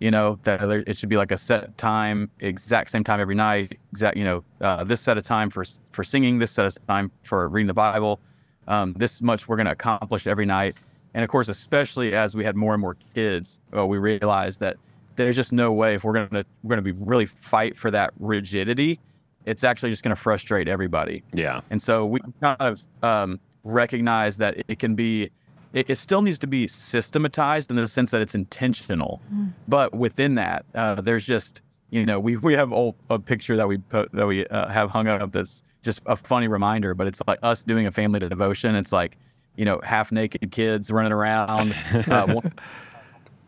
you 0.00 0.10
know, 0.10 0.38
that 0.42 0.60
it 0.86 0.96
should 0.96 1.08
be 1.08 1.16
like 1.16 1.32
a 1.32 1.38
set 1.38 1.76
time, 1.78 2.30
exact 2.40 2.90
same 2.90 3.04
time 3.04 3.20
every 3.20 3.34
night, 3.34 3.78
exact, 3.92 4.16
you 4.16 4.24
know, 4.24 4.44
uh, 4.60 4.84
this 4.84 5.00
set 5.00 5.16
of 5.16 5.24
time 5.24 5.48
for 5.48 5.64
for 5.92 6.04
singing, 6.04 6.38
this 6.38 6.50
set 6.50 6.66
of 6.66 6.76
time 6.86 7.10
for 7.22 7.48
reading 7.48 7.68
the 7.68 7.74
Bible, 7.74 8.20
um, 8.66 8.92
this 8.94 9.22
much 9.22 9.48
we're 9.48 9.56
going 9.56 9.66
to 9.66 9.72
accomplish 9.72 10.26
every 10.26 10.46
night. 10.46 10.76
And 11.14 11.24
of 11.24 11.30
course, 11.30 11.48
especially 11.48 12.14
as 12.14 12.34
we 12.34 12.44
had 12.44 12.54
more 12.54 12.74
and 12.74 12.80
more 12.80 12.96
kids, 13.14 13.60
uh, 13.76 13.86
we 13.86 13.98
realized 13.98 14.60
that 14.60 14.76
there's 15.16 15.34
just 15.34 15.52
no 15.52 15.72
way 15.72 15.94
if 15.94 16.04
we're 16.04 16.12
going 16.12 16.28
to 16.28 16.44
we're 16.62 16.76
going 16.76 16.84
to 16.84 16.92
be 16.92 17.04
really 17.04 17.26
fight 17.26 17.76
for 17.76 17.90
that 17.90 18.12
rigidity, 18.20 19.00
it's 19.46 19.64
actually 19.64 19.90
just 19.90 20.02
going 20.02 20.14
to 20.14 20.20
frustrate 20.20 20.68
everybody. 20.68 21.22
Yeah. 21.32 21.60
And 21.70 21.80
so 21.80 22.06
we 22.06 22.20
kind 22.40 22.56
of 22.60 22.80
um, 23.02 23.40
recognize 23.64 24.36
that 24.36 24.62
it 24.68 24.78
can 24.78 24.94
be, 24.94 25.30
it, 25.72 25.90
it, 25.90 25.96
still 25.96 26.22
needs 26.22 26.38
to 26.40 26.46
be 26.46 26.66
systematized 26.66 27.70
in 27.70 27.76
the 27.76 27.88
sense 27.88 28.10
that 28.10 28.20
it's 28.20 28.34
intentional. 28.34 29.20
Mm. 29.32 29.52
But 29.66 29.94
within 29.94 30.34
that, 30.36 30.64
uh, 30.74 30.96
there's 30.96 31.24
just, 31.24 31.60
you 31.90 32.06
know, 32.06 32.18
we, 32.18 32.36
we 32.36 32.54
have 32.54 32.72
old, 32.72 32.94
a 33.10 33.18
picture 33.18 33.56
that 33.56 33.68
we 33.68 33.78
put, 33.78 34.10
that 34.12 34.26
we 34.26 34.46
uh, 34.46 34.68
have 34.68 34.90
hung 34.90 35.08
up 35.08 35.32
that's 35.32 35.62
just 35.82 36.00
a 36.06 36.16
funny 36.16 36.48
reminder, 36.48 36.94
but 36.94 37.06
it's 37.06 37.20
like 37.26 37.38
us 37.42 37.62
doing 37.62 37.86
a 37.86 37.92
family 37.92 38.20
devotion. 38.20 38.74
It's 38.74 38.92
like, 38.92 39.16
you 39.56 39.64
know, 39.64 39.80
half 39.82 40.12
naked 40.12 40.50
kids 40.50 40.90
running 40.90 41.12
around, 41.12 41.74
uh, 41.92 42.26
one, 42.32 42.52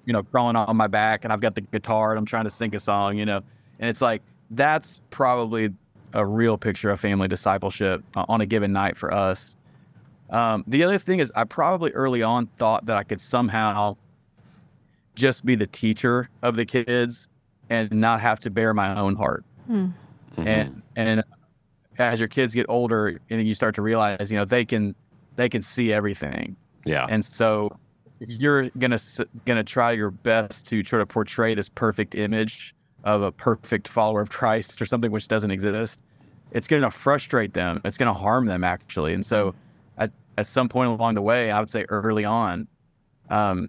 you 0.04 0.12
know, 0.12 0.22
crawling 0.22 0.56
on 0.56 0.76
my 0.76 0.88
back, 0.88 1.24
and 1.24 1.32
I've 1.32 1.40
got 1.40 1.54
the 1.54 1.60
guitar 1.60 2.10
and 2.10 2.18
I'm 2.18 2.26
trying 2.26 2.44
to 2.44 2.50
sing 2.50 2.74
a 2.74 2.80
song, 2.80 3.16
you 3.16 3.24
know, 3.24 3.42
and 3.78 3.88
it's 3.88 4.00
like 4.00 4.22
that's 4.50 5.00
probably 5.10 5.70
a 6.12 6.26
real 6.26 6.58
picture 6.58 6.90
of 6.90 6.98
family 6.98 7.28
discipleship 7.28 8.02
uh, 8.16 8.24
on 8.28 8.40
a 8.40 8.46
given 8.46 8.72
night 8.72 8.96
for 8.96 9.12
us. 9.14 9.56
Um, 10.30 10.64
the 10.66 10.84
other 10.84 10.98
thing 10.98 11.18
is, 11.20 11.32
I 11.34 11.44
probably 11.44 11.90
early 11.92 12.22
on 12.22 12.46
thought 12.56 12.86
that 12.86 12.96
I 12.96 13.02
could 13.02 13.20
somehow 13.20 13.96
just 15.14 15.44
be 15.44 15.54
the 15.54 15.66
teacher 15.66 16.28
of 16.42 16.56
the 16.56 16.64
kids 16.64 17.28
and 17.68 17.90
not 17.90 18.20
have 18.20 18.40
to 18.40 18.50
bear 18.50 18.72
my 18.74 18.98
own 18.98 19.16
heart. 19.16 19.44
Hmm. 19.66 19.86
Mm-hmm. 20.32 20.48
And 20.48 20.82
and 20.96 21.24
as 21.98 22.18
your 22.18 22.28
kids 22.28 22.54
get 22.54 22.66
older, 22.68 23.20
and 23.28 23.46
you 23.46 23.54
start 23.54 23.74
to 23.74 23.82
realize, 23.82 24.30
you 24.30 24.38
know, 24.38 24.44
they 24.44 24.64
can 24.64 24.94
they 25.36 25.48
can 25.48 25.62
see 25.62 25.92
everything. 25.92 26.56
Yeah. 26.86 27.06
And 27.08 27.24
so 27.24 27.76
you're 28.20 28.70
gonna 28.78 28.98
gonna 29.44 29.64
try 29.64 29.92
your 29.92 30.10
best 30.10 30.66
to 30.68 30.82
try 30.82 30.98
to 30.98 31.06
portray 31.06 31.54
this 31.54 31.68
perfect 31.68 32.14
image 32.14 32.74
of 33.04 33.22
a 33.22 33.32
perfect 33.32 33.88
follower 33.88 34.20
of 34.20 34.30
Christ 34.30 34.80
or 34.80 34.86
something 34.86 35.10
which 35.10 35.28
doesn't 35.28 35.50
exist, 35.50 36.00
it's 36.52 36.68
going 36.68 36.82
to 36.82 36.90
frustrate 36.90 37.54
them. 37.54 37.80
It's 37.84 37.96
going 37.96 38.12
to 38.12 38.18
harm 38.18 38.46
them 38.46 38.64
actually. 38.64 39.14
And 39.14 39.24
so, 39.24 39.48
at, 39.48 39.54
at 40.40 40.46
some 40.46 40.68
point 40.68 40.88
along 40.88 41.14
the 41.14 41.22
way, 41.22 41.50
I 41.50 41.60
would 41.60 41.70
say 41.70 41.84
early 41.90 42.24
on, 42.24 42.66
um, 43.28 43.68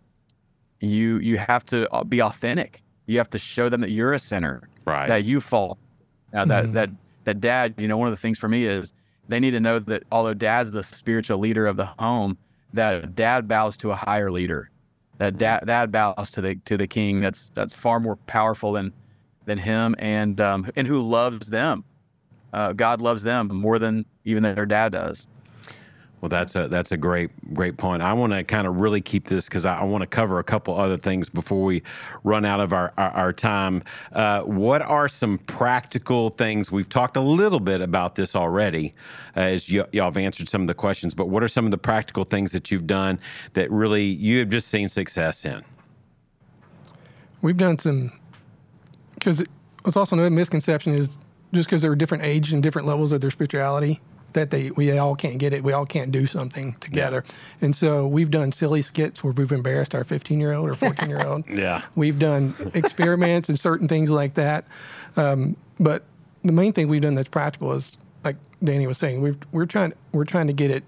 you 0.80 1.20
you 1.20 1.38
have 1.38 1.66
to 1.66 1.92
uh, 1.94 2.04
be 2.04 2.22
authentic. 2.22 2.82
You 3.06 3.18
have 3.18 3.30
to 3.32 3.40
show 3.40 3.70
them 3.70 3.82
that 3.82 3.92
you're 3.92 4.14
a 4.14 4.20
sinner, 4.20 4.70
right? 4.86 5.08
That 5.08 5.26
you 5.26 5.42
fall. 5.42 5.78
Now 6.34 6.46
that 6.46 6.64
mm-hmm. 6.64 6.74
that 6.74 6.90
that 7.26 7.42
dad, 7.42 7.76
you 7.78 7.88
know, 7.88 7.98
one 7.98 8.08
of 8.08 8.14
the 8.14 8.22
things 8.22 8.40
for 8.40 8.48
me 8.48 8.66
is 8.66 8.94
they 9.28 9.40
need 9.40 9.52
to 9.52 9.60
know 9.60 9.80
that 9.80 10.04
although 10.12 10.34
dad's 10.34 10.72
the 10.72 10.84
spiritual 10.84 11.38
leader 11.38 11.68
of 11.68 11.76
the 11.76 11.86
home, 11.86 12.38
that 12.74 13.16
dad 13.16 13.48
bows 13.48 13.78
to 13.78 13.92
a 13.92 13.96
higher 13.96 14.32
leader. 14.32 14.70
That 15.18 15.38
dad, 15.38 15.66
dad 15.68 15.92
bows 15.92 16.32
to 16.32 16.42
the 16.42 16.56
to 16.66 16.78
the 16.78 16.88
king. 16.88 17.20
That's 17.20 17.50
that's 17.50 17.76
far 17.76 18.00
more 18.00 18.16
powerful 18.16 18.72
than 18.72 18.94
than 19.46 19.58
him, 19.58 19.94
and 20.00 20.40
um, 20.40 20.72
and 20.76 20.88
who 20.88 21.00
loves 21.00 21.48
them. 21.48 21.84
Uh, 22.54 22.74
God 22.74 23.02
loves 23.02 23.24
them 23.24 23.48
more 23.54 23.78
than 23.78 24.06
even 24.26 24.42
their 24.42 24.66
dad 24.66 24.94
does. 24.94 25.28
Well, 26.22 26.30
that's 26.30 26.56
a 26.56 26.68
that's 26.68 26.92
a 26.92 26.98
great 26.98 27.32
great 27.54 27.78
point. 27.78 28.04
I 28.04 28.14
want 28.14 28.32
to 28.32 28.44
kind 28.44 28.68
of 28.68 28.78
really 28.78 29.02
keep 29.02 29.28
this 29.28 29.46
because 29.46 29.66
I, 29.66 29.80
I 29.80 29.84
want 29.84 30.04
to 30.04 30.08
cover 30.08 30.38
a 30.38 30.44
couple 30.44 30.80
other 30.80 30.98
things 30.98 31.30
before 31.30 31.64
we 31.64 31.82
run 32.24 32.46
out 32.46 32.60
of 32.60 32.74
our 32.74 32.94
our, 32.96 33.10
our 33.12 33.34
time. 33.34 33.84
Uh, 34.12 34.42
what 34.42 34.84
are 34.84 35.08
some 35.08 35.40
practical 35.40 36.30
things? 36.30 36.72
We've 36.72 36.88
talked 36.88 37.18
a 37.18 37.22
little 37.22 37.60
bit 37.60 37.82
about 37.82 38.14
this 38.16 38.36
already, 38.36 38.94
uh, 39.36 39.40
as 39.40 39.72
y- 39.72 39.84
y'all 39.92 40.06
have 40.06 40.18
answered 40.18 40.48
some 40.48 40.62
of 40.62 40.68
the 40.68 40.76
questions. 40.76 41.16
But 41.16 41.28
what 41.28 41.42
are 41.42 41.48
some 41.48 41.66
of 41.66 41.72
the 41.72 41.80
practical 41.80 42.24
things 42.24 42.52
that 42.52 42.70
you've 42.70 42.86
done 42.86 43.20
that 43.54 43.72
really 43.72 44.04
you 44.04 44.40
have 44.40 44.50
just 44.50 44.68
seen 44.68 44.90
success 44.90 45.44
in? 45.44 45.64
We've 47.42 47.58
done 47.58 47.80
some 47.80 48.12
because 49.16 49.44
it's 49.86 49.98
also 49.98 50.20
a 50.20 50.30
misconception 50.30 50.94
is 50.94 51.18
just 51.52 51.68
because 51.68 51.82
they're 51.82 51.96
different 51.96 52.24
age 52.24 52.54
and 52.54 52.62
different 52.62 52.88
levels 52.88 53.12
of 53.12 53.22
their 53.22 53.32
spirituality 53.32 54.00
that 54.34 54.50
they 54.50 54.72
we 54.72 54.98
all 54.98 55.16
can't 55.16 55.38
get 55.38 55.54
it. 55.54 55.64
We 55.64 55.74
all 55.74 55.86
can't 55.86 56.12
do 56.12 56.26
something 56.26 56.74
together. 56.80 57.24
Yeah. 57.26 57.34
And 57.62 57.76
so 57.76 58.08
we've 58.08 58.32
done 58.32 58.52
silly 58.52 58.82
skits 58.82 59.24
where 59.24 59.34
we've 59.34 59.52
embarrassed 59.52 59.96
our 59.96 60.04
15 60.04 60.40
year 60.40 60.54
old 60.54 60.70
or 60.70 60.76
14 60.76 61.10
year 61.10 61.26
old. 61.26 61.44
yeah. 61.50 61.84
We've 61.96 62.20
done 62.20 62.54
experiments 62.74 63.50
and 63.50 63.60
certain 63.60 63.88
things 63.88 64.12
like 64.12 64.36
that. 64.36 64.66
Um, 65.18 65.56
but 65.80 66.04
the 66.44 66.54
main 66.54 66.74
thing 66.74 66.88
we've 66.88 67.02
done 67.02 67.16
that's 67.16 67.30
practical 67.30 67.72
is 67.74 67.98
like 68.24 68.38
Danny 68.64 68.88
was 68.88 68.98
saying, 68.98 69.22
we've, 69.22 69.38
we're 69.52 69.66
trying 69.66 69.94
we're 70.12 70.26
trying 70.26 70.48
to 70.48 70.54
get 70.54 70.72
it 70.72 70.84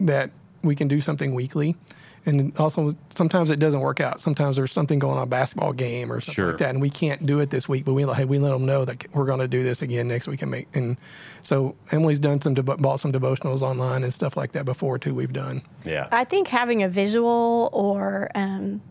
that 0.00 0.30
we 0.62 0.74
can 0.74 0.88
do 0.88 1.00
something 1.00 1.34
weekly 1.34 1.76
and 2.26 2.56
also 2.58 2.94
sometimes 3.14 3.50
it 3.50 3.58
doesn't 3.58 3.80
work 3.80 4.00
out. 4.00 4.20
Sometimes 4.20 4.56
there's 4.56 4.72
something 4.72 4.98
going 4.98 5.16
on 5.16 5.22
a 5.22 5.26
basketball 5.26 5.72
game 5.72 6.12
or 6.12 6.20
something 6.20 6.34
sure. 6.34 6.48
like 6.48 6.58
that, 6.58 6.70
and 6.70 6.80
we 6.80 6.90
can't 6.90 7.24
do 7.24 7.40
it 7.40 7.50
this 7.50 7.68
week. 7.68 7.84
But 7.84 7.94
we 7.94 8.04
hey, 8.04 8.24
we 8.24 8.38
let 8.38 8.50
them 8.50 8.66
know 8.66 8.84
that 8.84 9.12
we're 9.14 9.26
going 9.26 9.40
to 9.40 9.48
do 9.48 9.62
this 9.62 9.82
again 9.82 10.08
next 10.08 10.28
week 10.28 10.42
and 10.42 10.50
make. 10.50 10.68
And 10.74 10.96
so 11.42 11.74
Emily's 11.92 12.18
done 12.18 12.40
some 12.40 12.54
bought 12.54 13.00
some 13.00 13.12
devotionals 13.12 13.62
online 13.62 14.02
and 14.02 14.12
stuff 14.12 14.36
like 14.36 14.52
that 14.52 14.64
before 14.64 14.98
too. 14.98 15.14
We've 15.14 15.32
done. 15.32 15.62
Yeah, 15.84 16.08
I 16.12 16.24
think 16.24 16.48
having 16.48 16.82
a 16.82 16.88
visual 16.88 17.70
or 17.72 18.30
um, 18.34 18.82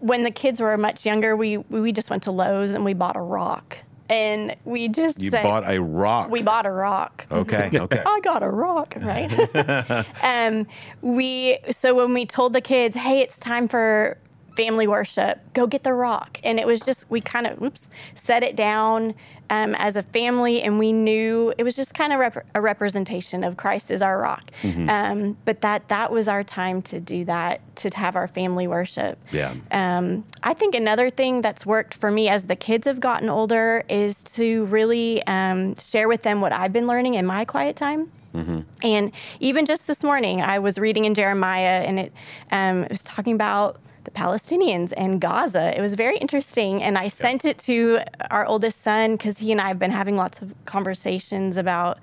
when 0.00 0.22
the 0.22 0.30
kids 0.30 0.60
were 0.60 0.76
much 0.76 1.04
younger, 1.04 1.36
we 1.36 1.58
we 1.58 1.92
just 1.92 2.10
went 2.10 2.22
to 2.24 2.30
Lowe's 2.30 2.74
and 2.74 2.84
we 2.84 2.94
bought 2.94 3.16
a 3.16 3.20
rock 3.20 3.78
and 4.08 4.56
we 4.64 4.88
just 4.88 5.18
you 5.18 5.30
said, 5.30 5.42
bought 5.42 5.68
a 5.68 5.80
rock. 5.80 6.30
We 6.30 6.42
bought 6.42 6.66
a 6.66 6.70
rock. 6.70 7.26
Okay, 7.30 7.70
okay. 7.74 8.02
I 8.04 8.20
got 8.20 8.42
a 8.42 8.48
rock, 8.48 8.94
right? 8.98 9.30
um, 10.22 10.66
we 11.02 11.58
so 11.70 11.94
when 11.94 12.14
we 12.14 12.26
told 12.26 12.52
the 12.52 12.60
kids, 12.60 12.96
hey, 12.96 13.20
it's 13.20 13.38
time 13.38 13.68
for 13.68 14.18
family 14.56 14.86
worship, 14.86 15.40
go 15.52 15.66
get 15.66 15.84
the 15.84 15.92
rock, 15.92 16.40
and 16.42 16.58
it 16.58 16.66
was 16.66 16.80
just 16.80 17.04
we 17.10 17.20
kind 17.20 17.46
of 17.46 17.62
oops 17.62 17.88
set 18.14 18.42
it 18.42 18.56
down 18.56 19.14
um, 19.50 19.74
as 19.76 19.96
a 19.96 20.02
family, 20.02 20.62
and 20.62 20.78
we 20.78 20.92
knew 20.92 21.52
it 21.58 21.62
was 21.62 21.76
just 21.76 21.94
kind 21.94 22.12
of 22.12 22.18
rep- 22.18 22.46
a 22.54 22.60
representation 22.60 23.44
of 23.44 23.56
Christ 23.56 23.90
as 23.90 24.02
our 24.02 24.18
rock. 24.18 24.50
Mm-hmm. 24.62 24.88
Um, 24.88 25.36
but 25.44 25.60
that 25.60 25.88
that 25.88 26.10
was 26.10 26.26
our 26.26 26.42
time 26.42 26.82
to 26.82 26.98
do 26.98 27.24
that, 27.26 27.60
to 27.76 27.90
have 27.94 28.16
our 28.16 28.26
family 28.26 28.66
worship. 28.66 29.18
Yeah. 29.30 29.54
Um, 29.70 30.24
I 30.42 30.54
think 30.54 30.74
another 30.74 31.10
thing 31.10 31.42
that's 31.42 31.64
worked 31.64 31.94
for 31.94 32.10
me 32.10 32.28
as 32.28 32.44
the 32.44 32.56
kids 32.56 32.86
have 32.86 32.98
gotten 32.98 33.28
older 33.28 33.84
is 33.88 34.22
to 34.24 34.64
really 34.66 35.24
um, 35.26 35.76
share 35.76 36.08
with 36.08 36.22
them 36.22 36.40
what 36.40 36.52
I've 36.52 36.72
been 36.72 36.86
learning 36.86 37.14
in 37.14 37.26
my 37.26 37.44
quiet 37.44 37.76
time. 37.76 38.10
Mm-hmm. 38.34 38.60
And 38.82 39.12
even 39.40 39.64
just 39.64 39.86
this 39.86 40.02
morning, 40.02 40.42
I 40.42 40.58
was 40.58 40.76
reading 40.76 41.04
in 41.06 41.14
Jeremiah, 41.14 41.82
and 41.86 41.98
it, 41.98 42.12
um, 42.50 42.84
it 42.84 42.90
was 42.90 43.02
talking 43.02 43.34
about 43.34 43.80
the 44.06 44.10
Palestinians 44.12 44.94
and 44.96 45.20
Gaza. 45.20 45.76
It 45.76 45.82
was 45.82 45.92
very 45.94 46.16
interesting. 46.16 46.82
And 46.82 46.96
I 46.96 47.08
sent 47.08 47.44
it 47.44 47.58
to 47.58 48.00
our 48.30 48.46
oldest 48.46 48.80
son 48.80 49.16
because 49.16 49.38
he 49.38 49.52
and 49.52 49.60
I 49.60 49.68
have 49.68 49.78
been 49.78 49.90
having 49.90 50.16
lots 50.16 50.40
of 50.40 50.54
conversations 50.64 51.58
about 51.58 51.98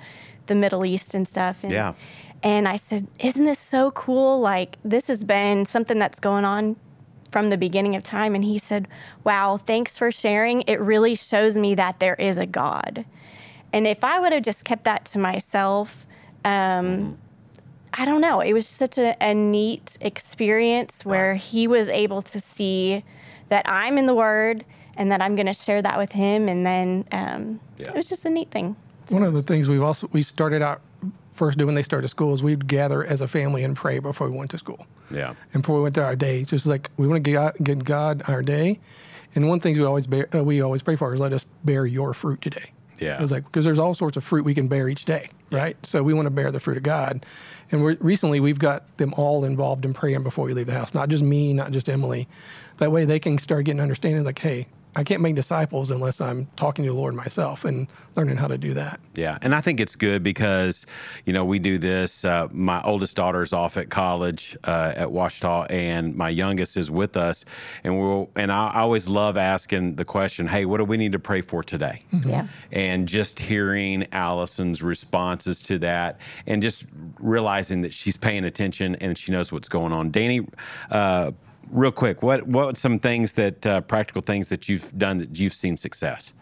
the 0.46 0.54
Middle 0.54 0.86
East 0.86 1.16
and 1.16 1.28
stuff. 1.28 1.64
And, 1.64 1.72
yeah. 1.72 1.94
And 2.44 2.68
I 2.68 2.76
said, 2.76 3.08
Isn't 3.20 3.46
this 3.46 3.58
so 3.58 3.92
cool? 3.92 4.40
Like, 4.40 4.78
this 4.84 5.08
has 5.08 5.24
been 5.24 5.66
something 5.66 5.98
that's 5.98 6.20
going 6.20 6.46
on 6.46 6.76
from 7.32 7.50
the 7.50 7.58
beginning 7.58 7.96
of 7.96 8.04
time. 8.04 8.36
And 8.36 8.44
he 8.44 8.60
said, 8.60 8.88
Wow, 9.24 9.58
thanks 9.58 9.98
for 9.98 10.12
sharing. 10.12 10.62
It 10.64 10.80
really 10.80 11.16
shows 11.16 11.58
me 11.58 11.74
that 11.76 12.00
there 12.00 12.16
is 12.16 12.38
a 12.38 12.46
God. 12.46 13.06
And 13.72 13.88
if 13.88 14.04
I 14.04 14.20
would 14.20 14.34
have 14.34 14.44
just 14.44 14.66
kept 14.66 14.84
that 14.84 15.06
to 15.06 15.20
myself, 15.20 16.06
um, 16.46 16.52
mm-hmm. 16.52 17.14
I 17.94 18.06
don't 18.06 18.22
know. 18.22 18.40
It 18.42 18.54
was 18.54 18.68
such 18.68 18.98
a, 18.98 19.16
a 19.22 19.34
neat 19.34 19.98
experience 20.02 21.06
where 21.06 21.32
right. 21.32 21.42
he 21.42 21.68
was 21.68 21.90
able 21.90 22.22
to 22.24 22.40
see 22.40 23.04
that 23.50 23.68
I'm 23.70 23.98
in 23.98 24.08
the 24.08 24.16
Word 24.16 24.66
and 24.98 25.12
that 25.12 25.22
I'm 25.22 25.36
going 25.36 25.46
to 25.46 25.54
share 25.54 25.82
that 25.82 25.98
with 25.98 26.12
him. 26.12 26.50
And 26.50 26.66
then 26.66 27.06
um, 27.12 27.60
yeah. 27.78 27.90
it 27.90 27.96
was 27.96 28.10
just 28.10 28.26
a 28.26 28.30
neat 28.30 28.52
thing. 28.52 28.76
One 29.10 29.24
of 29.24 29.34
the 29.34 29.44
things 29.44 29.70
we've 29.70 29.84
also 29.84 30.10
we 30.12 30.24
started 30.24 30.62
out 30.62 30.82
first 31.34 31.58
doing 31.58 31.68
when 31.68 31.76
they 31.76 31.84
started 31.84 32.08
school 32.08 32.34
is 32.34 32.44
we'd 32.44 32.68
gather 32.68 33.04
as 33.06 33.22
a 33.22 33.28
family 33.28 33.64
and 33.64 33.76
pray 33.76 34.00
before 34.00 34.30
we 34.30 34.38
went 34.38 34.52
to 34.52 34.58
school. 34.58 34.86
Yeah. 35.12 35.36
And 35.54 35.62
before 35.62 35.78
we 35.78 35.84
went 35.84 35.96
to 35.96 36.04
our 36.04 36.16
day, 36.16 36.44
just 36.44 36.66
like 36.66 36.90
we 36.98 37.08
want 37.08 37.24
to 37.24 37.32
get 37.32 37.64
get 37.64 37.84
God 37.84 38.24
our 38.28 38.42
day. 38.42 38.80
And 39.36 39.50
one 39.50 39.60
thing 39.60 39.76
we 39.76 39.84
always 39.84 40.08
bear, 40.08 40.28
uh, 40.34 40.44
we 40.44 40.62
always 40.62 40.84
pray 40.84 40.96
for 40.96 41.14
is 41.14 41.20
let 41.20 41.34
us 41.34 41.46
bear 41.64 41.86
your 41.86 42.14
fruit 42.14 42.42
today. 42.42 42.72
Yeah. 43.04 43.20
It 43.20 43.22
was 43.22 43.32
like 43.32 43.44
because 43.44 43.66
there's 43.66 43.80
all 43.80 43.94
sorts 43.94 44.18
of 44.18 44.24
fruit 44.24 44.46
we 44.46 44.54
can 44.54 44.68
bear 44.68 44.88
each 44.88 45.06
day, 45.06 45.30
right? 45.52 45.76
So 45.86 46.02
we 46.04 46.14
want 46.14 46.26
to 46.26 46.32
bear 46.32 46.52
the 46.52 46.60
fruit 46.60 46.78
of 46.78 46.84
God. 46.84 47.26
And 47.72 47.84
we're, 47.84 47.98
recently, 48.00 48.40
we've 48.40 48.60
got 48.60 48.98
them 48.98 49.14
all 49.16 49.44
involved 49.44 49.84
in 49.86 49.94
praying 49.94 50.24
before 50.24 50.46
we 50.46 50.54
leave 50.54 50.68
the 50.68 50.74
house, 50.74 50.94
not 50.94 51.10
just 51.10 51.24
me, 51.24 51.54
not 51.54 51.72
just 51.72 51.90
Emily. 51.90 52.28
That 52.78 52.92
way, 52.92 53.06
they 53.06 53.20
can 53.20 53.38
start 53.38 53.66
getting 53.66 53.82
understanding 53.82 54.24
like, 54.24 54.40
hey, 54.40 54.68
I 54.96 55.04
can't 55.04 55.22
make 55.22 55.36
disciples 55.36 55.92
unless 55.92 56.22
I'm 56.22 56.48
talking 56.56 56.86
to 56.86 56.92
the 56.92 56.98
Lord 56.98 57.16
myself 57.16 57.66
and 57.66 57.88
learning 58.16 58.38
how 58.38 58.48
to 58.48 58.58
do 58.58 58.74
that. 58.76 59.00
Yeah, 59.16 59.38
and 59.42 59.56
I 59.56 59.62
think 59.62 59.80
it's 59.80 59.96
good 59.96 60.24
because, 60.24 60.86
you 61.26 61.34
know, 61.34 61.46
we 61.46 61.60
do 61.60 61.78
this. 61.78 62.24
Uh, 62.26 62.48
my 62.52 62.82
oldest 62.84 63.16
daughter's 63.16 63.54
off 63.54 63.78
at 63.78 63.90
college 63.90 64.56
uh, 64.64 64.94
at 64.96 65.10
Ouachita, 65.10 65.68
and 65.70 66.16
my 66.16 66.30
youngest 66.30 66.78
is 66.78 66.92
with 66.92 67.18
us, 67.18 67.46
and 67.84 68.00
we'll. 68.00 68.30
And 68.36 68.52
I, 68.52 68.68
I 68.68 68.82
always 68.82 69.08
love 69.08 69.38
asking 69.38 69.96
the 69.96 70.06
question, 70.06 70.48
"Hey, 70.48 70.66
what 70.66 70.78
do 70.78 70.86
we 70.86 70.98
need 70.98 71.12
to 71.14 71.20
pray 71.20 71.42
for 71.42 71.64
today?" 71.64 72.04
Yeah. 72.26 72.48
And 72.72 73.08
just 73.08 73.40
hearing 73.40 74.08
Allison's 74.12 74.84
responses 74.84 75.62
to 75.64 75.80
that, 75.80 76.20
and 76.46 76.62
just 76.62 76.86
realizing 77.20 77.82
that 77.82 77.94
she's 77.94 78.18
paying 78.18 78.44
attention 78.44 78.96
and 78.96 79.18
she 79.18 79.32
knows 79.32 79.52
what's 79.52 79.70
going 79.70 79.92
on. 79.92 80.12
Danny. 80.12 80.46
Uh, 80.92 81.32
real 81.70 81.92
quick, 81.92 82.22
what 82.22 82.48
what 82.48 82.78
some 82.78 83.00
things 83.00 83.34
that 83.36 83.66
uh, 83.66 83.82
practical 83.82 84.22
things 84.22 84.50
that 84.50 84.70
you've 84.70 84.98
done 84.98 85.18
that 85.20 85.40
you've 85.40 85.54
seen 85.54 85.78
success? 85.78 86.34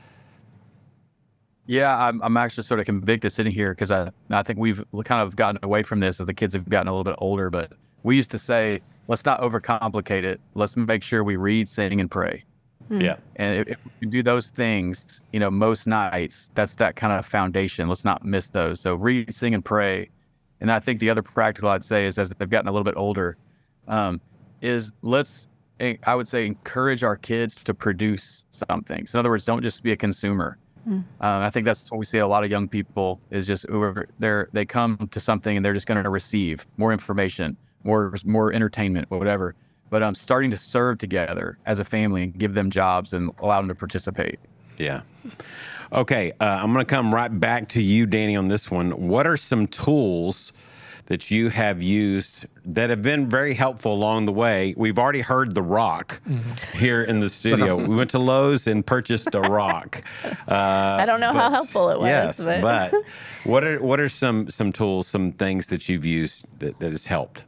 Yeah, 1.67 1.95
I'm, 1.97 2.21
I'm 2.21 2.36
actually 2.38 2.63
sort 2.63 2.79
of 2.79 2.86
convicted 2.86 3.31
sitting 3.31 3.53
here 3.53 3.71
because 3.73 3.91
I, 3.91 4.10
I 4.29 4.43
think 4.43 4.60
we've 4.60 4.84
kind 5.05 5.21
of 5.21 5.36
gotten 5.36 5.60
away 5.63 5.84
from 5.84 5.99
this 5.99 6.19
as 6.19 6.25
the 6.25 6.34
kids 6.34 6.53
have 6.53 6.67
gotten 6.67 6.88
a 6.88 6.91
little 6.91 7.03
bit 7.03 7.15
older. 7.19 7.49
But 7.49 7.73
we 8.03 8.15
used 8.15 8.31
to 8.31 8.38
say, 8.38 8.81
let's 9.07 9.25
not 9.25 9.39
overcomplicate 9.41 10.23
it. 10.23 10.41
Let's 10.53 10.75
make 10.75 11.03
sure 11.03 11.23
we 11.23 11.36
read, 11.36 11.67
sing, 11.67 12.01
and 12.01 12.10
pray. 12.10 12.43
Yeah, 12.89 13.17
And 13.38 13.55
if, 13.55 13.67
if 13.69 13.77
we 14.01 14.07
do 14.07 14.21
those 14.21 14.49
things, 14.49 15.21
you 15.31 15.39
know, 15.39 15.49
most 15.49 15.88
nights, 15.88 16.51
that's 16.55 16.75
that 16.75 16.97
kind 16.97 17.13
of 17.13 17.25
foundation. 17.25 17.88
Let's 17.88 18.03
not 18.03 18.25
miss 18.25 18.49
those. 18.49 18.81
So 18.81 18.95
read, 18.95 19.34
sing, 19.34 19.53
and 19.53 19.63
pray. 19.63 20.10
And 20.60 20.69
I 20.69 20.81
think 20.81 20.99
the 20.99 21.10
other 21.10 21.21
practical 21.21 21.69
I'd 21.69 21.86
say 21.86 22.05
is 22.05 22.19
as 22.19 22.31
they've 22.31 22.49
gotten 22.49 22.67
a 22.67 22.71
little 22.71 22.84
bit 22.84 22.95
older, 22.97 23.38
um, 23.88 24.19
is 24.62 24.91
let's 25.02 25.47
I 26.06 26.13
would 26.13 26.28
say 26.28 26.45
encourage 26.45 27.04
our 27.04 27.15
kids 27.15 27.56
to 27.56 27.74
produce 27.74 28.45
something. 28.52 29.08
So 29.08 29.17
in 29.17 29.21
other 29.21 29.32
words, 29.32 29.45
don't 29.45 29.63
just 29.63 29.82
be 29.82 29.91
a 29.91 29.97
consumer. 29.97 30.58
Um, 30.88 31.06
I 31.21 31.50
think 31.50 31.65
that's 31.65 31.91
what 31.91 31.97
we 31.97 32.06
see 32.06 32.17
a 32.19 32.28
lot 32.28 32.43
of 32.43 32.50
young 32.50 32.67
people 32.67 33.19
is 33.30 33.45
just 33.45 33.65
they're 34.19 34.50
they 34.52 34.65
come 34.65 35.08
to 35.12 35.19
something 35.19 35.56
and 35.56 35.65
they're 35.65 35.74
just 35.74 35.88
going 35.88 36.04
to 36.04 36.10
receive 36.10 36.65
more 36.78 36.91
information, 36.91 37.56
more 37.84 38.13
more 38.26 38.54
entertainment, 38.54 39.10
whatever. 39.12 39.56
But 39.89 40.04
um, 40.04 40.15
starting 40.15 40.50
to 40.52 40.58
serve 40.58 40.97
together 40.97 41.58
as 41.65 41.80
a 41.80 41.84
family 41.84 42.24
and 42.24 42.38
give 42.38 42.54
them 42.54 42.69
jobs 42.69 43.13
and 43.13 43.32
allow 43.39 43.60
them 43.60 43.67
to 43.67 43.76
participate. 43.76 44.39
Yeah. 44.78 45.02
Okay, 45.91 46.32
uh, 46.39 46.45
I'm 46.45 46.71
going 46.74 46.86
to 46.86 46.89
come 46.89 47.13
right 47.13 47.28
back 47.28 47.67
to 47.69 47.82
you, 47.82 48.06
Danny, 48.06 48.36
on 48.36 48.47
this 48.47 48.71
one. 48.71 49.10
What 49.10 49.28
are 49.28 49.36
some 49.36 49.67
tools 49.67 50.54
that 51.05 51.31
you 51.31 51.49
have 51.49 51.81
used 51.81 52.45
that 52.65 52.89
have 52.89 53.01
been 53.01 53.29
very 53.29 53.53
helpful 53.53 53.93
along 53.93 54.25
the 54.25 54.31
way? 54.31 54.73
We've 54.77 54.99
already 54.99 55.21
heard 55.21 55.55
the 55.55 55.61
rock 55.61 56.21
here 56.73 57.03
in 57.03 57.19
the 57.19 57.29
studio. 57.29 57.75
we 57.87 57.95
went 57.95 58.09
to 58.11 58.19
Lowe's 58.19 58.67
and 58.67 58.85
purchased 58.85 59.33
a 59.33 59.41
rock. 59.41 60.03
Uh, 60.23 60.31
I 60.47 61.05
don't 61.05 61.19
know 61.19 61.33
how 61.33 61.49
helpful 61.49 61.89
it 61.89 61.99
was. 61.99 62.07
Yes, 62.07 62.37
but, 62.39 62.61
but 62.61 62.93
what 63.43 63.63
are 63.63 63.81
what 63.81 63.99
are 63.99 64.09
some 64.09 64.49
some 64.49 64.71
tools, 64.71 65.07
some 65.07 65.31
things 65.31 65.67
that 65.67 65.89
you've 65.89 66.05
used 66.05 66.45
that, 66.59 66.79
that 66.79 66.91
has 66.91 67.05
helped? 67.05 67.43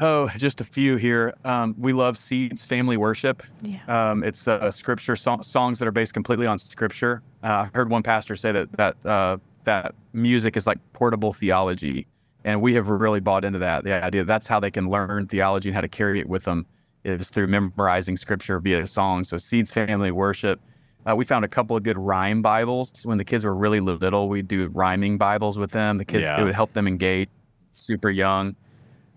Oh, 0.00 0.28
just 0.36 0.60
a 0.60 0.64
few 0.64 0.96
here. 0.96 1.32
Um, 1.44 1.76
we 1.78 1.92
love 1.92 2.18
Seeds 2.18 2.64
Family 2.64 2.96
Worship. 2.96 3.40
Yeah. 3.62 3.78
Um, 3.86 4.24
it's 4.24 4.48
uh, 4.48 4.68
scripture 4.72 5.14
so- 5.14 5.40
songs 5.42 5.78
that 5.78 5.86
are 5.86 5.92
based 5.92 6.12
completely 6.12 6.46
on 6.46 6.58
scripture. 6.58 7.22
Uh, 7.44 7.46
I 7.46 7.70
heard 7.72 7.88
one 7.88 8.02
pastor 8.02 8.34
say 8.34 8.50
that 8.50 8.72
that 8.72 9.06
uh, 9.06 9.38
that 9.64 9.94
music 10.12 10.56
is 10.56 10.66
like 10.66 10.78
portable 10.92 11.32
theology, 11.32 12.06
and 12.44 12.60
we 12.60 12.74
have 12.74 12.88
really 12.88 13.20
bought 13.20 13.44
into 13.44 13.58
that. 13.60 13.84
The 13.84 14.02
idea 14.02 14.24
that's 14.24 14.46
how 14.46 14.60
they 14.60 14.70
can 14.70 14.88
learn 14.88 15.26
theology 15.26 15.68
and 15.68 15.74
how 15.74 15.80
to 15.80 15.88
carry 15.88 16.20
it 16.20 16.28
with 16.28 16.44
them 16.44 16.66
is 17.04 17.30
through 17.30 17.48
memorizing 17.48 18.16
scripture 18.16 18.58
via 18.60 18.86
song. 18.86 19.24
So 19.24 19.36
Seeds 19.36 19.70
Family 19.70 20.10
Worship. 20.12 20.60
Uh, 21.04 21.16
we 21.16 21.24
found 21.24 21.44
a 21.44 21.48
couple 21.48 21.76
of 21.76 21.82
good 21.82 21.98
rhyme 21.98 22.42
Bibles 22.42 22.92
when 23.04 23.18
the 23.18 23.24
kids 23.24 23.44
were 23.44 23.54
really 23.56 23.80
little. 23.80 24.28
we'd 24.28 24.46
do 24.46 24.68
rhyming 24.68 25.18
Bibles 25.18 25.58
with 25.58 25.72
them. 25.72 25.98
The 25.98 26.04
kids 26.04 26.22
Yeah. 26.24 26.40
it 26.40 26.44
would 26.44 26.54
help 26.54 26.72
them 26.74 26.86
engage 26.86 27.28
super 27.72 28.08
young. 28.10 28.54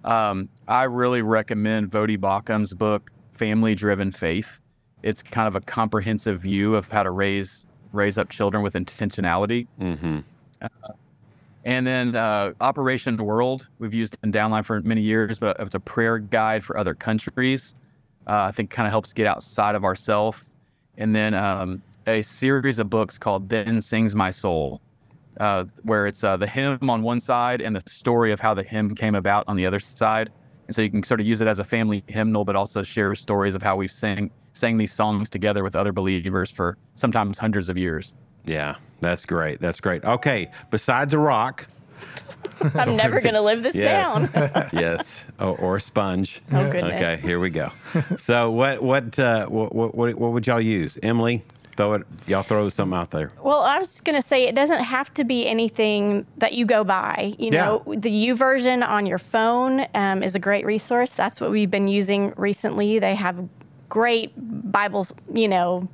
Um, 0.04 0.50
I 0.68 0.84
really 0.84 1.22
recommend 1.22 1.92
Voddie 1.92 2.20
Baucham's 2.20 2.74
book, 2.74 3.12
Family 3.34 3.76
Driven 3.76 4.12
Faith. 4.12 4.60
It's 5.04 5.22
kind 5.22 5.48
of 5.48 5.56
a 5.56 5.62
comprehensive 5.62 6.42
view 6.42 6.76
of 6.76 6.92
how 6.92 7.04
to 7.04 7.12
raise 7.12 7.68
raise 7.94 8.18
up 8.18 8.30
children 8.30 8.62
with 8.64 8.74
intentionality. 8.74 9.68
Mm-hmm. 9.80 10.20
And 11.66 11.86
then 11.86 12.16
uh, 12.16 12.54
Operation 12.62 13.18
World, 13.18 13.68
we've 13.80 13.94
used 13.94 14.18
in 14.24 14.32
Downline 14.32 14.64
for 14.64 14.82
many 14.82 15.02
years, 15.02 15.40
but 15.40 15.58
it's 15.60 15.74
a 15.74 15.80
prayer 15.80 16.20
guide 16.20 16.64
for 16.64 16.78
other 16.78 16.94
countries. 16.94 17.74
Uh, 18.28 18.44
I 18.44 18.52
think 18.52 18.70
kind 18.70 18.86
of 18.86 18.92
helps 18.92 19.14
get 19.14 19.26
outside 19.26 19.74
of 19.74 19.84
ourselves. 19.84 20.44
And 20.98 21.16
then 21.16 21.34
um, 21.34 21.82
a 22.06 22.22
series 22.22 22.78
of 22.78 22.90
books 22.90 23.18
called 23.18 23.50
Then 23.50 23.82
Sings 23.82 24.16
My 24.16 24.30
Soul, 24.30 24.80
uh, 25.40 25.66
where 25.82 26.06
it's 26.06 26.24
uh, 26.24 26.38
the 26.38 26.48
hymn 26.48 26.88
on 26.88 27.02
one 27.02 27.20
side 27.20 27.62
and 27.62 27.76
the 27.76 27.82
story 27.90 28.32
of 28.32 28.40
how 28.40 28.54
the 28.54 28.64
hymn 28.64 28.94
came 28.94 29.16
about 29.16 29.44
on 29.48 29.56
the 29.56 29.66
other 29.66 29.80
side. 29.80 30.32
And 30.68 30.76
so 30.76 30.84
you 30.84 30.92
can 30.92 31.02
sort 31.02 31.20
of 31.20 31.26
use 31.26 31.42
it 31.42 31.48
as 31.48 31.58
a 31.58 31.64
family 31.64 32.04
hymnal, 32.08 32.46
but 32.46 32.56
also 32.56 32.84
share 32.84 33.14
stories 33.16 33.56
of 33.56 33.64
how 33.64 33.76
we've 33.76 33.92
sang, 33.92 34.30
sang 34.54 34.78
these 34.78 34.94
songs 34.94 35.32
together 35.32 35.64
with 35.64 35.76
other 35.76 35.92
believers 35.92 36.52
for 36.52 36.78
sometimes 36.96 37.40
hundreds 37.40 37.70
of 37.70 37.78
years. 37.78 38.16
Yeah, 38.46 38.76
that's 39.02 39.26
great. 39.26 39.60
That's 39.60 39.80
great. 39.80 40.04
Okay, 40.04 40.52
besides 40.72 41.14
a 41.14 41.20
rock, 41.20 41.68
I'm 42.76 42.96
never 42.96 43.20
going 43.20 43.34
to 43.34 43.42
live 43.42 43.64
this 43.64 43.76
yes, 43.76 44.32
down. 44.32 44.70
yes, 44.74 45.24
or, 45.40 45.58
or 45.58 45.76
a 45.78 45.82
sponge. 45.82 46.42
Oh, 46.52 46.70
goodness. 46.72 46.94
Okay, 46.94 47.20
here 47.22 47.40
we 47.40 47.50
go. 47.50 47.72
So, 48.18 48.52
what 48.52 48.82
what 48.82 49.18
uh, 49.20 49.48
what, 49.48 49.74
what 49.74 50.16
what 50.16 50.32
would 50.32 50.48
y'all 50.48 50.62
use, 50.62 50.98
Emily? 51.04 51.44
Throw 51.76 51.94
it. 51.94 52.04
Y'all 52.26 52.44
throw 52.44 52.70
something 52.70 52.98
out 52.98 53.12
there. 53.12 53.34
Well, 53.44 53.60
I 53.60 53.78
was 53.78 54.00
going 54.00 54.20
to 54.20 54.26
say 54.26 54.48
it 54.48 54.56
doesn't 54.56 54.82
have 54.82 55.14
to 55.16 55.26
be 55.26 55.46
anything 55.46 56.26
that 56.38 56.54
you 56.54 56.66
go 56.66 56.86
by. 56.86 57.36
You 57.38 57.52
know, 57.52 57.84
the 57.86 58.10
YouVersion 58.28 58.88
on 58.88 59.06
your 59.06 59.18
phone 59.18 59.86
um, 59.94 60.24
is 60.24 60.36
a 60.36 60.40
great 60.40 60.66
resource. 60.66 61.12
That's 61.14 61.42
what 61.42 61.52
we've 61.52 61.70
been 61.70 61.90
using 61.90 62.34
recently. 62.38 63.00
They 63.00 63.16
have 63.16 63.50
great 63.90 64.32
Bibles, 64.38 65.14
you 65.34 65.48
know, 65.48 65.88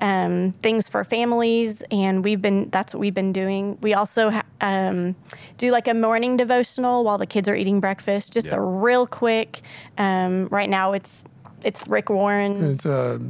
um, 0.00 0.52
things 0.60 0.88
for 0.88 1.04
families, 1.04 1.82
and 1.90 2.24
we've 2.24 2.40
been 2.42 2.70
that's 2.70 2.94
what 2.94 3.00
we've 3.00 3.14
been 3.14 3.32
doing. 3.32 3.78
We 3.80 3.94
also 3.94 4.30
ha- 4.30 4.42
um, 4.60 5.14
do 5.58 5.70
like 5.70 5.86
a 5.88 5.94
morning 5.94 6.36
devotional 6.36 7.04
while 7.04 7.18
the 7.18 7.26
kids 7.26 7.48
are 7.48 7.54
eating 7.54 7.80
breakfast, 7.80 8.32
just 8.32 8.48
Yeah. 8.48 8.56
a 8.56 8.60
real 8.60 9.06
quick. 9.06 9.60
Um, 9.98 10.48
right 10.48 10.68
now, 10.70 10.92
it's 10.92 11.24
it's 11.62 11.86
Rick 11.86 12.10
Warren. 12.10 12.64
It's 12.72 12.84
a 12.86 13.20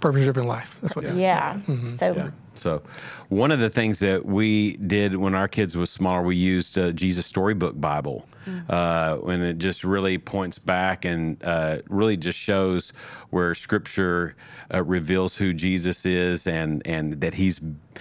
purpose 0.00 0.24
driven 0.24 0.46
life. 0.46 0.76
That's 0.82 0.94
what 0.94 1.04
it 1.04 1.12
is. 1.12 1.18
Yeah. 1.22 1.58
So 1.96 2.12
Yeah. 2.14 2.30
So, 2.58 2.82
one 3.28 3.50
of 3.50 3.58
the 3.58 3.70
things 3.70 3.98
that 4.00 4.24
we 4.26 4.76
did 4.76 5.16
when 5.16 5.34
our 5.34 5.48
kids 5.48 5.76
was 5.76 5.90
smaller, 5.90 6.22
we 6.22 6.36
used 6.36 6.78
uh, 6.78 6.92
Jesus 6.92 7.26
Storybook 7.26 7.80
Bible, 7.80 8.26
uh, 8.68 9.18
and 9.26 9.42
it 9.42 9.58
just 9.58 9.84
really 9.84 10.18
points 10.18 10.58
back 10.58 11.04
and 11.04 11.42
uh, 11.44 11.78
really 11.88 12.16
just 12.16 12.38
shows 12.38 12.92
where 13.30 13.54
Scripture 13.54 14.34
uh, 14.72 14.82
reveals 14.82 15.36
who 15.36 15.52
Jesus 15.52 16.04
is 16.06 16.46
and 16.46 16.82
and 16.86 17.20
that 17.20 17.34
he's 17.34 17.60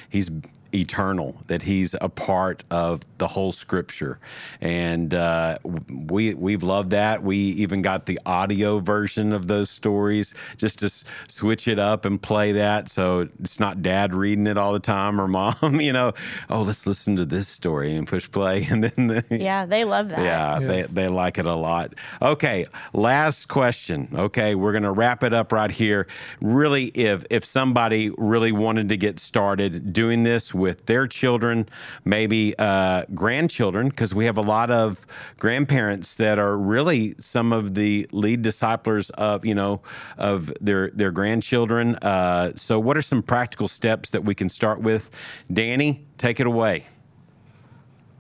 he's 0.10 0.30
eternal, 0.78 1.36
that 1.48 1.64
he's 1.64 1.96
a 2.00 2.10
part 2.10 2.64
of 2.72 3.02
the 3.18 3.28
whole 3.28 3.52
Scripture, 3.52 4.20
and 4.62 5.14
uh, 5.14 5.58
we 5.90 6.34
we've 6.36 6.64
loved 6.64 6.92
that. 6.92 7.24
We 7.24 7.38
even 7.38 7.82
got 7.82 8.06
the 8.06 8.20
audio 8.26 8.80
version 8.80 9.34
of 9.34 9.48
those 9.48 9.70
stories 9.70 10.34
just 10.58 10.80
to 10.80 10.86
s- 10.86 11.04
switch 11.28 11.68
it 11.68 11.80
up 11.80 12.06
and 12.06 12.22
play 12.22 12.52
that, 12.54 12.90
so 12.90 13.28
it's 13.42 13.60
not 13.60 13.82
Dad 13.82 14.14
reading 14.14 14.48
it 14.48 14.58
all 14.58 14.74
the 14.74 14.80
time 14.80 15.20
or 15.20 15.28
Mom, 15.38 15.82
you 15.82 15.92
know. 15.94 16.14
Oh, 16.50 16.62
let's 16.62 16.86
listen 16.88 17.16
to 17.18 17.26
this 17.26 17.48
story 17.48 17.96
and 17.96 18.08
push 18.08 18.30
play, 18.30 18.66
and 18.70 18.84
then 18.84 19.08
the, 19.08 19.24
yeah, 19.32 19.66
they 19.66 19.84
love 19.84 20.10
that. 20.10 20.20
yeah, 20.20 20.60
Yes. 20.60 20.68
they, 20.90 20.94
they 21.04 21.08
like 21.08 21.38
it 21.38 21.46
a 21.46 21.56
lot. 21.56 21.94
Okay, 22.22 22.66
last 22.94 23.48
question. 23.48 24.10
Okay, 24.14 24.56
we're 24.56 24.74
gonna 24.74 24.92
wrap 24.92 25.24
it 25.24 25.34
up 25.34 25.52
right 25.52 25.72
here. 25.72 26.08
Really, 26.42 26.86
if 26.94 27.26
if 27.30 27.46
somebody 27.46 28.12
really 28.18 28.52
wanted 28.52 28.90
to 28.90 28.98
get 28.98 29.20
started 29.20 29.94
doing 29.94 30.24
this 30.24 30.54
with 30.54 30.67
their 30.74 31.08
children, 31.08 31.68
maybe 32.06 32.54
uh, 32.60 33.04
grandchildren, 33.14 33.90
because 33.90 34.14
we 34.14 34.26
have 34.26 34.38
a 34.38 34.42
lot 34.42 34.70
of 34.70 35.06
grandparents 35.40 36.16
that 36.16 36.40
are 36.40 36.58
really 36.58 37.16
some 37.18 37.54
of 37.54 37.76
the 37.76 38.08
lead 38.12 38.42
disciplers 38.42 39.10
of 39.12 39.46
you 39.46 39.56
know 39.56 39.82
of 40.18 40.54
their 40.62 40.92
their 40.92 41.12
grandchildren. 41.12 41.96
Uh, 41.96 42.52
so, 42.56 42.80
what 42.80 42.98
are 42.98 43.02
some 43.02 43.24
practical 43.24 43.68
steps 43.68 44.10
that 44.12 44.24
we 44.24 44.36
can 44.36 44.50
start 44.50 44.82
with? 44.82 45.10
Danny, 45.52 46.06
take 46.18 46.40
it 46.40 46.48
away. 46.48 46.86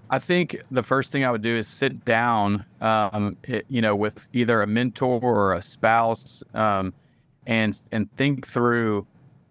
I 0.09 0.19
think 0.19 0.61
the 0.71 0.83
first 0.83 1.11
thing 1.11 1.25
I 1.25 1.31
would 1.31 1.41
do 1.41 1.57
is 1.57 1.67
sit 1.67 2.05
down, 2.05 2.63
um, 2.79 3.37
you 3.67 3.81
know, 3.81 3.95
with 3.95 4.29
either 4.31 4.61
a 4.61 4.67
mentor 4.67 5.19
or 5.21 5.53
a 5.53 5.61
spouse, 5.61 6.43
um, 6.53 6.93
and 7.45 7.79
and 7.91 8.09
think 8.15 8.47
through 8.47 9.05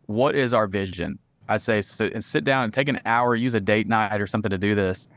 what 0.07 0.35
is 0.35 0.55
our 0.55 0.67
vision. 0.67 1.19
I 1.49 1.57
say 1.59 1.81
sit, 1.81 2.13
and 2.15 2.25
sit 2.25 2.45
down 2.45 2.65
and 2.65 2.73
take 2.73 2.89
an 2.89 3.01
hour, 3.07 3.35
use 3.35 3.55
a 3.55 3.61
date 3.61 3.89
night 3.89 4.21
or 4.21 4.27
something 4.27 4.51
to 4.51 4.59
do 4.59 4.75
this, 4.75 5.09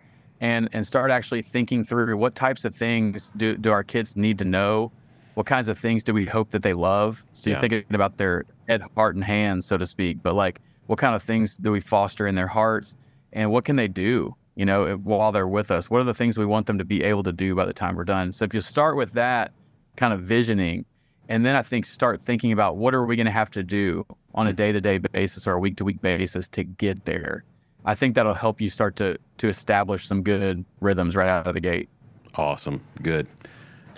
and 0.42 0.70
and 0.74 0.86
start 0.86 1.12
actually 1.12 1.42
thinking 1.42 1.84
through 1.84 2.16
what 2.18 2.36
types 2.36 2.66
of 2.66 2.76
things 2.76 3.32
do 3.38 3.58
do 3.58 3.72
our 3.72 3.84
kids 3.84 4.16
need 4.16 4.38
to 4.40 4.46
know, 4.46 4.92
what 5.34 5.46
kinds 5.46 5.68
of 5.68 5.78
things 5.78 6.04
do 6.04 6.14
we 6.14 6.26
hope 6.26 6.52
that 6.52 6.64
they 6.64 6.74
love. 6.74 7.24
So 7.34 7.50
Yeah. 7.50 7.56
you're 7.56 7.62
thinking 7.62 7.84
about 7.96 8.18
their 8.18 8.46
head, 8.68 8.82
heart, 8.96 9.16
and 9.16 9.24
hands, 9.24 9.66
so 9.66 9.78
to 9.78 9.86
speak. 9.86 10.22
But 10.22 10.36
like, 10.36 10.60
what 10.88 11.00
kind 11.00 11.16
of 11.16 11.24
things 11.24 11.58
do 11.58 11.72
we 11.72 11.80
foster 11.80 12.28
in 12.28 12.36
their 12.36 12.48
hearts, 12.48 12.96
and 13.34 13.52
what 13.52 13.66
can 13.66 13.76
they 13.76 13.88
do? 13.88 14.36
You 14.56 14.66
know, 14.66 14.96
while 14.98 15.32
they're 15.32 15.48
with 15.48 15.72
us, 15.72 15.90
what 15.90 16.02
are 16.02 16.06
the 16.06 16.14
things 16.14 16.38
we 16.38 16.46
want 16.46 16.68
them 16.68 16.78
to 16.78 16.86
be 16.86 17.04
able 17.04 17.24
to 17.24 17.32
do 17.32 17.56
by 17.56 17.66
the 17.66 17.74
time 17.74 17.96
we're 17.96 18.04
done? 18.04 18.32
So 18.34 18.44
if 18.44 18.54
you 18.54 18.60
start 18.60 18.98
with 18.98 19.14
that 19.14 19.54
kind 19.96 20.14
of 20.14 20.22
visioning, 20.22 20.86
and 21.30 21.46
then 21.46 21.56
I 21.56 21.62
think 21.62 21.86
start 21.86 22.20
thinking 22.20 22.52
about 22.52 22.76
what 22.76 22.94
are 22.94 23.06
we 23.06 23.16
going 23.16 23.28
to 23.28 23.32
have 23.32 23.52
to 23.52 23.64
do 23.64 24.06
on 24.34 24.48
a 24.48 24.54
day 24.54 24.72
to 24.72 24.82
day 24.82 24.98
basis 24.98 25.48
or 25.48 25.54
a 25.54 25.60
week 25.60 25.78
to 25.78 25.86
week 25.86 26.02
basis 26.02 26.50
to 26.50 26.64
get 26.64 27.06
there. 27.06 27.44
I 27.86 27.96
think 27.96 28.16
that'll 28.16 28.34
help 28.34 28.60
you 28.60 28.70
start 28.70 28.96
to 28.98 29.18
to 29.38 29.48
establish 29.48 30.08
some 30.08 30.24
good 30.24 30.66
rhythms 30.82 31.16
right 31.16 31.30
out 31.30 31.48
of 31.48 31.54
the 31.54 31.62
gate. 31.62 31.88
Awesome. 32.36 32.82
Good. 33.02 33.28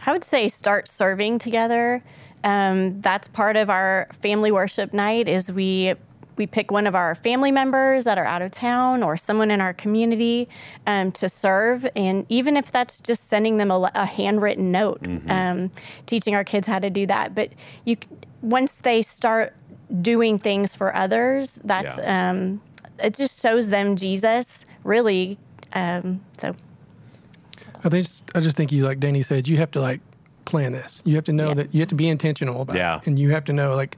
I 0.05 0.11
would 0.11 0.23
say 0.23 0.49
start 0.49 0.87
serving 0.87 1.39
together. 1.39 2.03
Um, 2.43 2.99
that's 3.01 3.27
part 3.29 3.55
of 3.55 3.69
our 3.69 4.07
family 4.21 4.51
worship 4.51 4.93
night. 4.93 5.27
Is 5.27 5.51
we 5.51 5.93
we 6.41 6.47
pick 6.47 6.71
one 6.71 6.87
of 6.87 6.95
our 6.95 7.13
family 7.13 7.51
members 7.51 8.03
that 8.03 8.17
are 8.17 8.25
out 8.25 8.41
of 8.41 8.49
town 8.49 9.03
or 9.03 9.15
someone 9.15 9.51
in 9.51 9.61
our 9.61 9.73
community 9.73 10.49
um, 10.87 11.11
to 11.11 11.29
serve, 11.29 11.87
and 11.95 12.25
even 12.29 12.57
if 12.57 12.71
that's 12.71 12.99
just 12.99 13.29
sending 13.29 13.57
them 13.57 13.69
a, 13.69 13.91
a 13.93 14.05
handwritten 14.07 14.71
note, 14.71 15.03
mm-hmm. 15.03 15.29
um, 15.29 15.71
teaching 16.07 16.33
our 16.33 16.43
kids 16.43 16.65
how 16.65 16.79
to 16.79 16.89
do 16.89 17.05
that. 17.05 17.35
But 17.35 17.51
you 17.85 17.95
once 18.41 18.77
they 18.77 19.03
start 19.03 19.55
doing 20.01 20.39
things 20.39 20.73
for 20.73 20.95
others, 20.95 21.59
that's 21.63 21.99
yeah. 21.99 22.31
um, 22.31 22.59
it 22.97 23.13
just 23.13 23.39
shows 23.39 23.69
them 23.69 23.95
Jesus 23.95 24.65
really. 24.83 25.37
Um, 25.73 26.21
so 26.39 26.55
I 27.83 27.89
think 27.89 28.07
I 28.33 28.39
just 28.39 28.57
think 28.57 28.71
you 28.71 28.83
like 28.83 28.99
Danny 28.99 29.21
said 29.21 29.47
you 29.47 29.57
have 29.57 29.69
to 29.71 29.79
like 29.79 30.01
plan 30.45 30.71
this. 30.71 31.03
You 31.05 31.13
have 31.17 31.25
to 31.25 31.33
know 31.33 31.49
yes. 31.49 31.57
that 31.57 31.73
you 31.75 31.81
have 31.81 31.89
to 31.89 31.95
be 31.95 32.09
intentional 32.09 32.63
about 32.63 32.75
yeah. 32.75 32.97
it, 32.97 33.05
and 33.05 33.19
you 33.19 33.29
have 33.29 33.45
to 33.45 33.53
know 33.53 33.75
like 33.75 33.95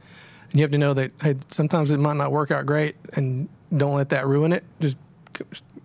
you 0.53 0.61
have 0.61 0.71
to 0.71 0.77
know 0.77 0.93
that 0.93 1.11
hey 1.21 1.35
sometimes 1.49 1.91
it 1.91 1.99
might 1.99 2.15
not 2.15 2.31
work 2.31 2.51
out 2.51 2.65
great, 2.65 2.95
and 3.13 3.49
don't 3.75 3.95
let 3.95 4.09
that 4.09 4.27
ruin 4.27 4.53
it. 4.53 4.63
Just 4.79 4.97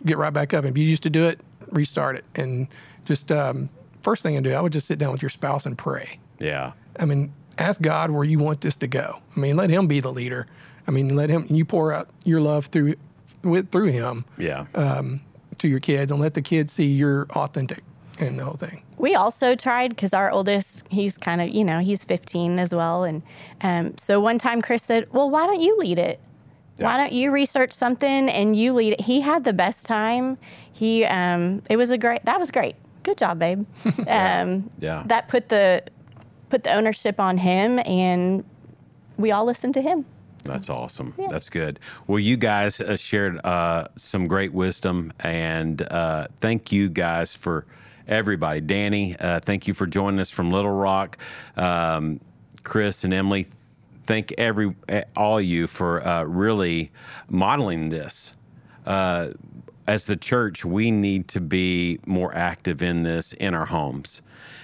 get 0.05 0.19
right 0.19 0.33
back 0.33 0.55
up. 0.55 0.65
If 0.65 0.77
you 0.77 0.85
used 0.85 1.03
to 1.05 1.11
do 1.11 1.27
it, 1.27 1.41
restart 1.71 2.17
it, 2.17 2.25
and 2.35 2.69
just 3.05 3.33
um, 3.33 3.69
first 4.03 4.23
thing 4.23 4.37
to 4.37 4.41
do, 4.41 4.55
I 4.55 4.61
would 4.61 4.73
just 4.73 4.87
sit 4.87 4.99
down 4.99 5.13
with 5.13 5.23
your 5.23 5.31
spouse 5.31 5.67
and 5.67 5.77
pray. 5.77 6.19
Yeah. 6.39 6.73
I 7.01 7.05
mean, 7.05 7.33
ask 7.59 7.81
God 7.81 8.11
where 8.11 8.25
you 8.25 8.39
want 8.39 8.61
this 8.61 8.77
to 8.77 8.87
go. 8.87 9.21
I 9.37 9.41
mean, 9.41 9.57
let 9.57 9.71
Him 9.71 9.87
be 9.87 10.01
the 10.01 10.13
leader. 10.13 10.47
I 10.87 10.91
mean, 10.91 11.17
let 11.17 11.31
Him. 11.31 11.47
You 11.49 11.65
pour 11.65 11.93
out 11.93 12.09
your 12.25 12.41
love 12.41 12.67
through 12.67 12.95
with 13.43 13.71
through 13.71 13.93
Him. 13.93 14.25
Yeah. 14.37 14.67
Um, 14.75 15.23
to 15.59 15.69
your 15.69 15.81
kids, 15.81 16.13
and 16.13 16.21
let 16.21 16.35
the 16.35 16.43
kids 16.43 16.73
see 16.73 16.87
you're 16.87 17.27
authentic 17.31 17.83
in 18.19 18.37
the 18.37 18.45
whole 18.45 18.55
thing. 18.55 18.83
We 18.99 19.15
also 19.15 19.55
tried 19.55 19.91
because 19.91 20.13
our 20.13 20.31
oldest, 20.31 20.85
he's 20.91 21.17
kind 21.17 21.41
of, 21.41 21.49
you 21.49 21.65
know, 21.65 21.79
he's 21.81 22.05
15 22.05 22.59
as 22.59 22.75
well. 22.75 23.05
And 23.05 23.23
um, 23.61 23.97
so 23.97 24.21
one 24.21 24.39
time 24.39 24.61
Kris 24.61 24.83
said, 24.83 25.13
Well, 25.13 25.31
why 25.31 25.47
don't 25.47 25.61
you 25.61 25.77
lead 25.79 25.99
it? 25.99 26.21
Yeah. 26.79 26.87
Why 26.87 26.97
don't 26.97 27.13
you 27.13 27.31
research 27.31 27.73
something 27.73 28.29
and 28.29 28.57
you 28.57 28.73
lead 28.73 28.95
it? 28.95 29.01
He 29.01 29.21
had 29.21 29.45
the 29.45 29.53
best 29.53 29.87
time. 29.87 30.39
He, 30.73 31.05
um, 31.05 31.63
it 31.69 31.77
was 31.77 31.91
a 31.91 31.99
great, 31.99 32.25
that 32.25 32.39
was 32.39 32.51
great. 32.51 32.77
Good 33.03 33.19
job, 33.19 33.39
babe. 33.39 33.67
yeah. 33.99 34.43
Um, 34.43 34.71
yeah. 34.79 35.03
That 35.07 35.29
put 35.29 35.49
the, 35.49 35.83
put 36.51 36.65
the 36.65 36.73
ownership 36.73 37.19
on 37.19 37.39
him 37.39 37.81
and 37.81 38.45
we 39.17 39.33
all 39.33 39.45
listened 39.45 39.75
to 39.75 39.83
him. 39.83 40.07
That's 40.45 40.71
awesome. 40.71 41.15
Yeah. 41.19 41.27
That's 41.29 41.49
good. 41.49 41.79
Well, 42.07 42.19
you 42.19 42.37
guys 42.37 42.81
uh, 42.81 42.97
shared 42.97 43.45
uh, 43.45 43.89
some 43.97 44.27
great 44.27 44.53
wisdom, 44.53 45.13
and 45.21 45.83
uh, 45.83 46.29
thank 46.41 46.73
you 46.73 46.89
guys 46.89 47.35
for 47.35 47.67
everybody. 48.09 48.61
Danny, 48.61 49.17
uh, 49.19 49.41
thank 49.41 49.69
you 49.69 49.75
for 49.75 49.87
joining 49.87 50.19
us 50.19 50.31
from 50.31 50.51
Little 50.51 50.73
Rock. 50.73 51.19
Um, 51.57 52.21
Kris 52.65 53.05
and 53.05 53.13
Emily, 53.13 53.47
thank 54.05 54.33
every 54.39 54.75
all 55.15 55.41
you 55.41 55.67
for 55.67 56.07
uh, 56.07 56.25
really 56.25 56.91
modeling 57.29 57.91
this. 57.91 58.35
Uh, 58.87 59.29
as 59.87 60.07
the 60.07 60.17
church, 60.17 60.65
we 60.65 60.91
need 60.91 61.29
to 61.29 61.41
be 61.41 61.99
more 62.07 62.35
active 62.35 62.83
in 62.83 63.03
this 63.03 63.33
in 63.35 63.55
our 63.55 63.67
homes, 63.67 64.23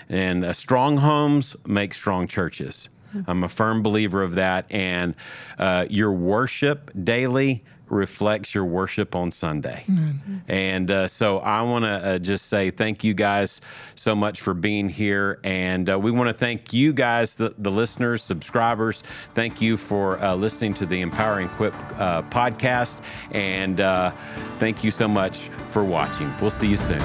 and 0.08 0.44
uh, 0.44 0.52
strong 0.52 0.98
homes 0.98 1.56
make 1.66 1.94
strong 1.94 2.26
churches. 2.26 2.88
I'm 3.28 3.44
a 3.44 3.48
firm 3.48 3.82
believer 3.82 4.22
of 4.22 4.34
that, 4.34 4.66
and 4.70 5.14
uh, 5.58 5.86
your 5.88 6.12
worship 6.12 6.90
daily 7.04 7.62
reflects 7.88 8.54
your 8.54 8.64
worship 8.64 9.14
on 9.14 9.30
Sunday. 9.30 9.84
Mm-hmm. 9.88 10.38
And 10.48 10.90
uh, 10.90 11.08
so 11.08 11.38
I 11.38 11.62
want 11.62 11.84
to 11.84 11.88
uh, 11.88 12.18
just 12.18 12.46
say 12.46 12.70
thank 12.70 13.04
you 13.04 13.14
guys 13.14 13.60
so 13.94 14.14
much 14.14 14.40
for 14.40 14.54
being 14.54 14.88
here. 14.88 15.40
And 15.44 15.88
uh, 15.90 15.98
we 15.98 16.10
want 16.10 16.28
to 16.28 16.34
thank 16.34 16.72
you 16.72 16.92
guys, 16.92 17.36
the, 17.36 17.54
the, 17.58 17.70
listeners, 17.70 18.22
subscribers. 18.22 19.02
Thank 19.34 19.60
you 19.60 19.76
for 19.76 20.22
uh, 20.22 20.34
listening 20.34 20.74
to 20.74 20.86
the 20.86 21.00
Empower 21.00 21.40
and 21.40 21.50
Equip 21.50 21.74
uh, 21.98 22.22
podcast. 22.22 23.00
And 23.30 23.80
uh, 23.80 24.12
thank 24.58 24.84
you 24.84 24.90
so 24.90 25.08
much 25.08 25.50
for 25.70 25.84
watching. 25.84 26.32
We'll 26.40 26.50
see 26.50 26.68
you 26.68 26.76
soon. 26.76 27.02